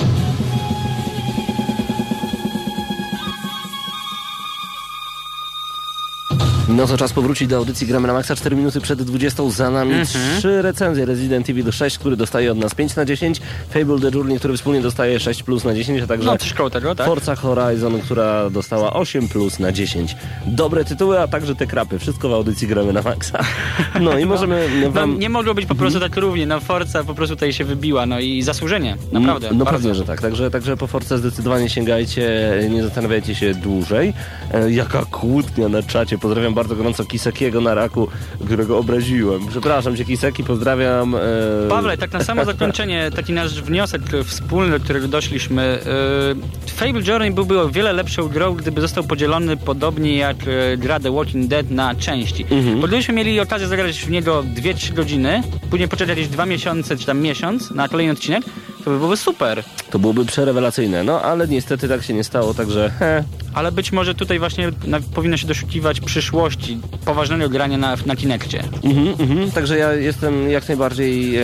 [6.76, 9.50] No to czas powrócić do audycji Gramy na Maxa 4 minuty przed 20.
[9.50, 9.94] Za nami
[10.40, 14.40] trzy recenzje Resident Evil 6, który dostaje od nas 5 na 10, Fable The Journey,
[14.40, 17.08] który wspólnie dostaje 6 plus na 10, a także No, coś koło tego, tak?
[17.08, 20.16] Forza Horizon, która dostała 8 plus na 10.
[20.46, 22.00] Dobre tytuły, a także te krapy.
[22.00, 23.40] Wszystko w audycji Gramy na Maxa.
[24.02, 25.20] No i możemy No, wam...
[25.20, 26.46] nie mogło być po prostu tak równie.
[26.46, 28.98] No Forza po prostu tutaj się wybiła, no i zasłużenie.
[29.12, 29.50] Naprawdę.
[29.54, 29.80] No bardzo.
[29.80, 30.22] pewnie, że tak.
[30.22, 34.14] Także, także po Force zdecydowanie sięgajcie, nie zastanawiajcie się dłużej.
[34.54, 36.18] E, jaka kłótnia na czacie.
[36.18, 38.08] Pozdrawiam bardzo gorąco Kisekiego na raku,
[38.46, 39.48] którego obraziłem.
[39.48, 41.16] Przepraszam cię Kiseki, pozdrawiam.
[41.16, 41.20] E...
[41.70, 45.80] Pawle, tak na samo zakończenie, taki nasz wniosek wspólny, do którego doszliśmy.
[46.66, 51.00] Yy, Fable Journey byłby o wiele lepszą grą, gdyby został podzielony podobnie jak yy, gra
[51.00, 52.44] The Walking Dead na części.
[52.44, 52.82] Mhm.
[52.82, 57.06] Bo gdybyśmy mieli okazję zagrać w niego 2-3 godziny, później poczekać jakieś 2 miesiące czy
[57.06, 58.44] tam miesiąc na kolejny odcinek,
[58.84, 59.64] to by byłoby super.
[59.90, 61.04] To byłoby przerewelacyjne.
[61.04, 63.24] No ale niestety tak się nie stało, także he,
[63.56, 68.64] Ale być może tutaj właśnie na, powinno się doszukiwać przyszłości, poważnego grania na, na Kinekcie.
[68.84, 69.52] Mhm, mhm.
[69.52, 71.44] Także ja jestem jak najbardziej e,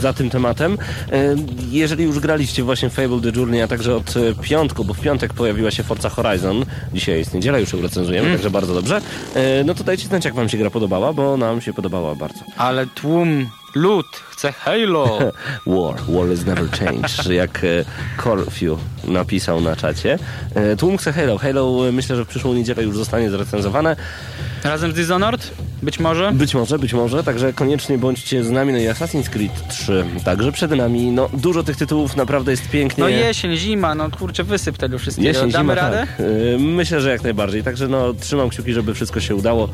[0.00, 0.78] za tym tematem.
[1.12, 1.36] E,
[1.70, 5.32] jeżeli już graliście właśnie Fable The Journey, a także od e, piątku, bo w piątek
[5.32, 9.00] pojawiła się Forza Horizon, dzisiaj jest niedziela, już ją recenzujemy, także bardzo dobrze,
[9.34, 12.40] e, no to dajcie znać, jak wam się gra podobała, bo nam się podobała bardzo.
[12.56, 15.18] Ale tłum, lud, chce Halo.
[15.66, 17.84] War, war is never changed, jak e,
[18.22, 20.18] Corfew napisał na czacie.
[20.54, 21.38] E, tłum chce Halo.
[21.38, 23.96] Halo e, myślę, że w przyszłą niedzielę już zostanie zrecenzowane.
[24.64, 25.50] Razem z Dishonored?
[25.82, 26.32] Być może?
[26.32, 30.52] Być może, być może, także koniecznie bądźcie z nami, no i Assassin's Creed 3 także
[30.52, 33.04] przed nami, no dużo tych tytułów, naprawdę jest pięknie.
[33.04, 35.28] No jesień, zima, no kurczę, wysyp tego wszystkiego.
[35.28, 36.06] Jesień, Damy zima, radę?
[36.16, 36.26] tak.
[36.58, 39.68] Myślę, że jak najbardziej, także no trzymam kciuki, żeby wszystko się udało.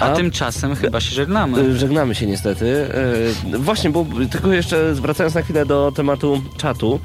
[0.00, 1.58] A, tymczasem chyba się żegnamy.
[1.60, 2.66] Y, Żegnamy się niestety.
[3.54, 7.00] Y, Właśnie, bo tylko jeszcze zwracając na chwilę do tematu czatu.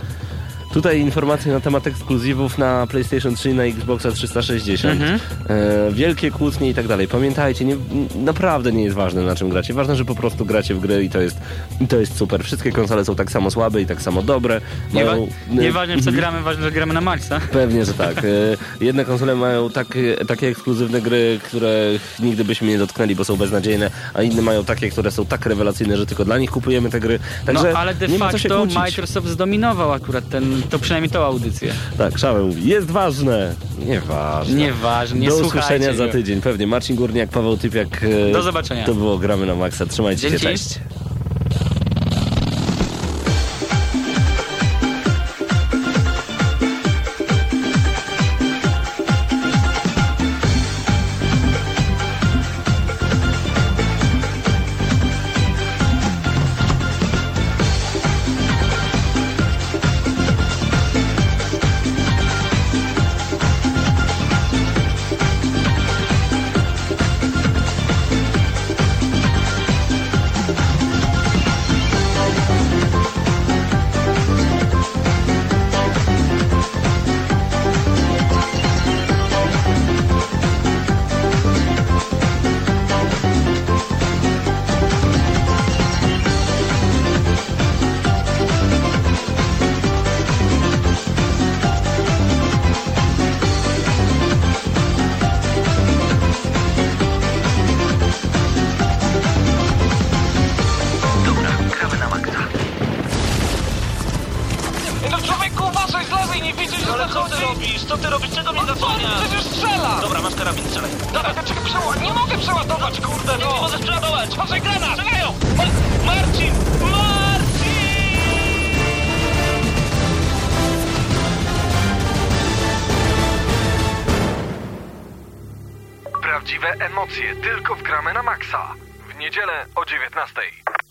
[0.74, 5.02] Tutaj informacje na temat ekskluzywów na PlayStation 3 i na Xboxa 360.
[5.02, 5.20] Mhm.
[5.50, 7.08] E, wielkie kłótnie i tak dalej.
[7.08, 7.76] Pamiętajcie, nie,
[8.16, 9.74] naprawdę nie jest ważne na czym gracie.
[9.74, 11.38] Ważne, że po prostu gracie w gry i to jest,
[11.82, 12.44] i to jest super.
[12.44, 14.62] Wszystkie konsole są tak samo słabe i tak samo dobre.
[14.94, 17.40] Nie wa- Mają- Nieważne w co gramy, ważne, że gramy na maksa.
[17.54, 18.18] Pewnie, że tak.
[18.18, 18.24] E,
[18.82, 23.92] Jedne konsole mają takie, takie ekskluzywne gry, których nigdy byśmy nie dotknęli, bo są beznadziejne,
[24.14, 27.20] a inne mają takie, które są tak rewelacyjne, że tylko dla nich kupujemy te gry.
[27.46, 28.66] Także no ale de nie facto.
[28.66, 31.74] Microsoft zdominował akurat ten, to przynajmniej tą audycję.
[31.98, 33.56] Tak, Szałem mówi, jest ważne.
[33.86, 34.56] Nieważne.
[34.56, 36.42] Nieważne, nie Do usłyszenia za tydzień.
[36.42, 38.04] Pewnie Marcin Górniak, Paweł Typiak.
[38.30, 38.86] e, Do zobaczenia.
[38.86, 39.86] To było Gramy na Maxa.
[39.86, 40.40] Trzymajcie Dzięki.
[40.40, 40.80] się, cześć.